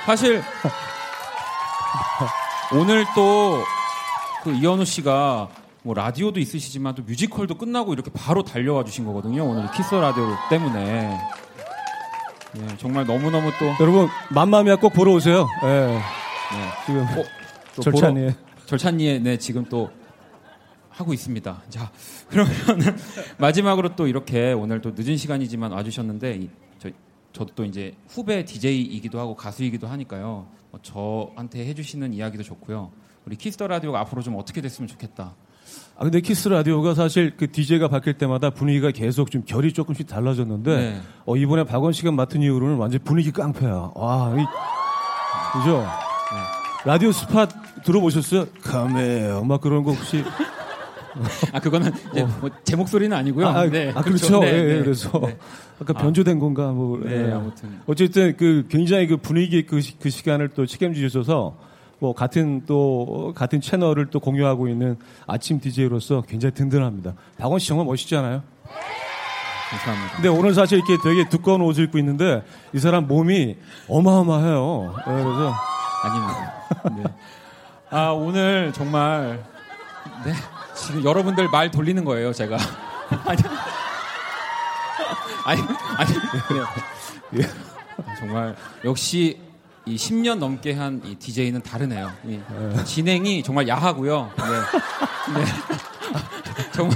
[0.06, 0.42] 사실
[2.74, 3.64] 오늘 또
[4.44, 5.50] 그 이현우 씨가
[5.84, 9.46] 뭐 라디오도 있으시지만 또 뮤지컬도 끝나고 이렇게 바로 달려와 주신 거거든요.
[9.46, 11.16] 오늘 키스 라디오 때문에.
[12.58, 15.48] 예, 정말 너무너무 또 여러분 맘마미아 꼭 보러 오세요.
[15.64, 15.68] 예.
[15.68, 16.02] 네.
[16.86, 17.24] 지금 어.
[17.76, 17.82] 보러-
[18.66, 19.90] 절찬리에 네 지금 또
[20.90, 21.62] 하고 있습니다.
[21.70, 21.92] 자
[22.30, 22.54] 그러면
[23.40, 26.50] 마지막으로 또 이렇게 오늘 또 늦은 시간이지만 와주셨는데 이,
[26.80, 26.90] 저,
[27.32, 30.48] 저도 또 이제 후배 DJ이기도 하고 가수이기도 하니까요.
[30.74, 32.92] 어, 저한테 해주시는 이야기도 좋고요.
[33.26, 35.36] 우리 키스 더 라디오가 앞으로 좀 어떻게 됐으면 좋겠다.
[36.02, 40.76] 아 근데 키스 라디오가 사실 그 DJ가 바뀔 때마다 분위기가 계속 좀 결이 조금씩 달라졌는데
[40.76, 41.02] 네.
[41.28, 43.92] 어 이번에 박원 씨가 맡은 이후로는 완전 분위기 깡패야.
[43.94, 44.44] 와, 이,
[45.60, 45.78] 그죠?
[45.78, 46.90] 네.
[46.90, 47.46] 라디오 스팟
[47.86, 48.48] 들어보셨어요?
[48.64, 50.24] 카메오 막 그런 거 혹시?
[51.54, 53.46] 아 그거는 이제 뭐제 목소리는 아니고요.
[53.48, 54.40] 아, 아, 네, 아, 그렇죠.
[54.40, 54.80] 네, 예, 예, 네.
[54.84, 55.38] 그래서 네.
[55.80, 56.02] 아까 아.
[56.02, 57.00] 변조된 건가 뭐.
[57.00, 57.32] 네, 예.
[57.32, 57.80] 아무튼.
[57.86, 61.70] 어쨌든 그 굉장히 그 분위기 그, 시- 그 시간을 또 책임지셔서
[62.02, 64.98] 뭐 같은 또 같은 채널을 또 공유하고 있는
[65.28, 67.14] 아침 DJ로서 굉장히 든든합니다.
[67.38, 68.42] 박원 씨 정말 멋있잖아요.
[69.70, 70.16] 감사합니다.
[70.16, 73.56] 근데 오늘 사실 이렇게 되게 두꺼운 옷을 입고 있는데 이 사람 몸이
[73.88, 74.96] 어마어마해요.
[74.98, 75.54] 예, 그래서
[76.04, 76.54] 아닙니다.
[76.98, 77.04] 네.
[77.92, 79.44] 아 오늘 정말
[80.26, 80.34] 네
[80.76, 82.58] 지금 여러분들 말 돌리는 거예요 제가
[83.28, 83.44] 아니
[85.46, 85.62] 아니
[85.98, 86.14] 아니
[86.48, 86.66] 그냥
[87.38, 87.44] 예.
[87.44, 88.56] 아, 정말
[88.86, 89.51] 역시
[89.86, 92.12] 이 10년 넘게 한 이 DJ는 다르네요.
[92.26, 92.34] 이
[92.78, 92.84] 예.
[92.84, 94.32] 진행이 정말 야하고요.
[94.38, 95.40] 네.
[95.40, 95.46] 네.
[96.74, 96.96] 정말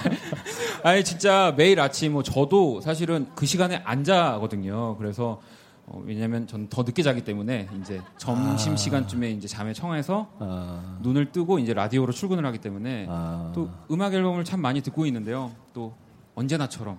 [0.84, 4.98] 아니 진짜 매일 아침 뭐 저도 사실은 그 시간에 안 자거든요.
[4.98, 5.41] 그래서
[5.88, 8.76] 어, 왜냐면 전 더 늦게 자기 때문에 이제 점심 아.
[8.76, 13.52] 시간쯤에 이제 잠에 청해서 아, 눈을 뜨고 이제 라디오로 출근을 하기 때문에 아.
[13.56, 15.52] 또 음악 앨범을 참 많이 듣고 있는데요.
[15.74, 15.94] 또
[16.36, 16.98] 언제나처럼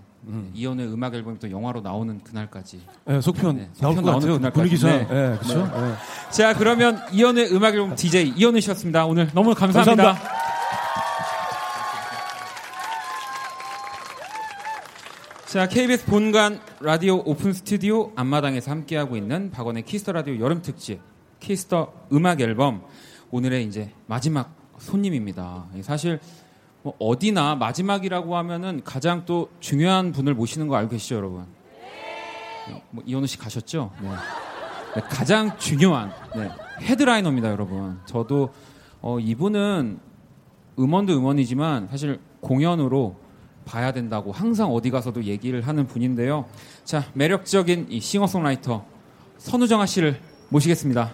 [0.55, 2.81] 이연의 음악 앨범이 또 영화로 나오는 그날까지.
[3.09, 4.53] 예, 속편 네, 나올 속편 것 나오는 같아요.
[4.53, 4.91] 분위기상.
[4.91, 5.01] 네.
[5.03, 5.67] 예, 그렇죠.
[5.67, 5.91] 네.
[5.91, 6.31] 예.
[6.33, 9.07] 자 그러면 이연의 음악 앨범 DJ 이연우 씨였습니다.
[9.07, 10.03] 오늘 너무 감사합니다.
[10.03, 10.37] 감사합니다.
[15.47, 21.01] 자, KBS 본관 라디오 오픈 스튜디오 앞마당에서 함께하고 있는 박원의 키스 더 라디오 여름 특집
[21.41, 22.83] 키스 더 음악 앨범
[23.31, 25.67] 오늘의 이제 마지막 손님입니다.
[25.83, 26.46] 사실 뭐
[26.99, 31.47] 어디나 마지막이라고 하면은 가장 또 중요한 분을 모시는 거 알고 계시죠, 여러분?
[32.91, 33.93] 뭐 이현우 씨 가셨죠?
[34.01, 34.09] 네.
[34.95, 36.51] 네, 가장 중요한 네,
[36.81, 38.01] 헤드라이너입니다, 여러분.
[38.07, 38.51] 저도
[39.01, 39.99] 어, 이분은
[40.79, 43.17] 음원도 음원이지만 사실 공연으로
[43.65, 46.47] 봐야 된다고 항상 어디 가서도 얘기를 하는 분인데요.
[46.85, 48.85] 자, 매력적인 이 싱어송라이터
[49.39, 51.13] 선우정아 씨를 모시겠습니다.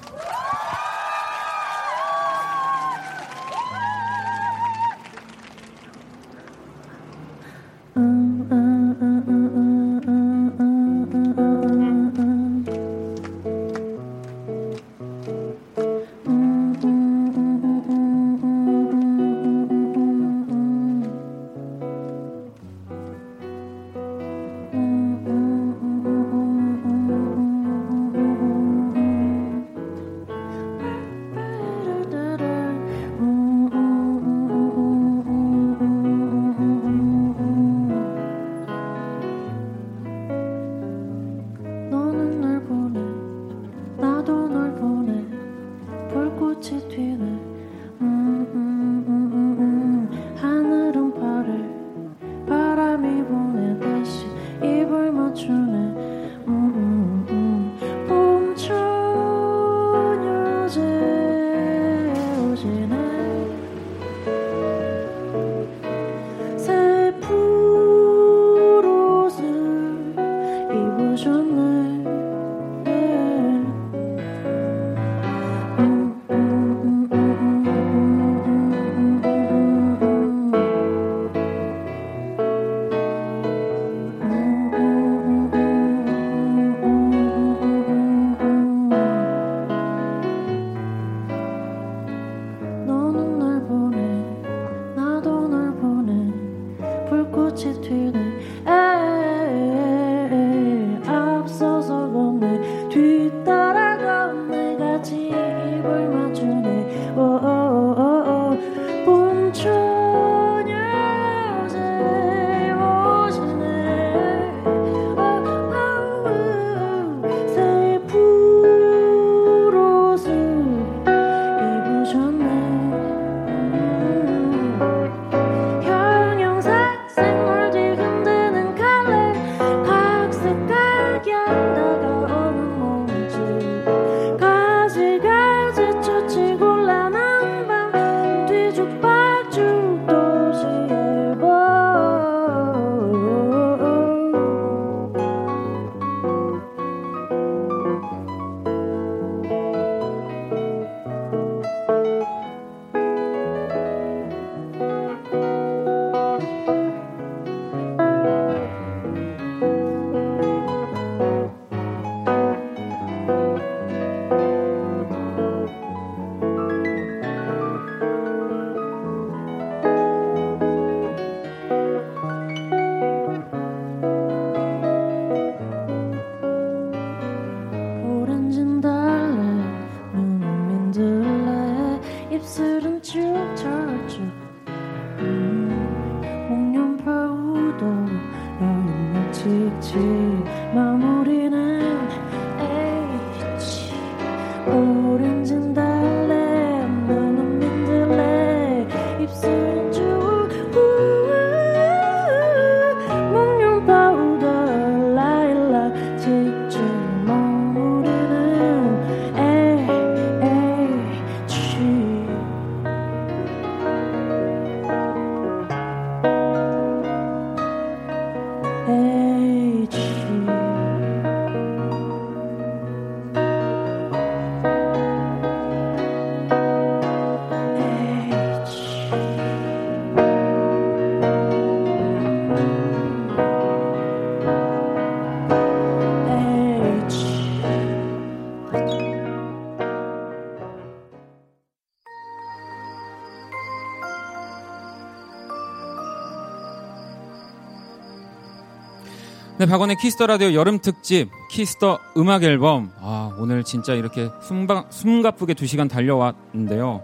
[249.63, 252.91] 네, 박원의 키스 더 라디오 여름 특집 키스 더 음악 앨범.
[253.01, 257.01] 아, 오늘 진짜 이렇게 숨바, 숨가쁘게 두 시간 달려왔는데요.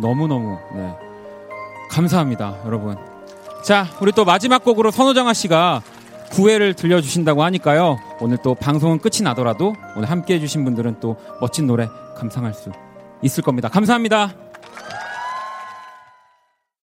[0.00, 0.94] 너무너무, 네.
[1.90, 2.96] 감사합니다, 여러분.
[3.62, 5.82] 자, 우리 또 마지막 곡으로 선우정아 씨가
[6.30, 7.98] 구애를 들려주신다고 하니까요.
[8.22, 11.86] 오늘 또 방송은 끝이 나더라도 오늘 함께 해주신 분들은 또 멋진 노래
[12.16, 12.72] 감상할 수
[13.20, 13.68] 있을 겁니다.
[13.68, 14.32] 감사합니다.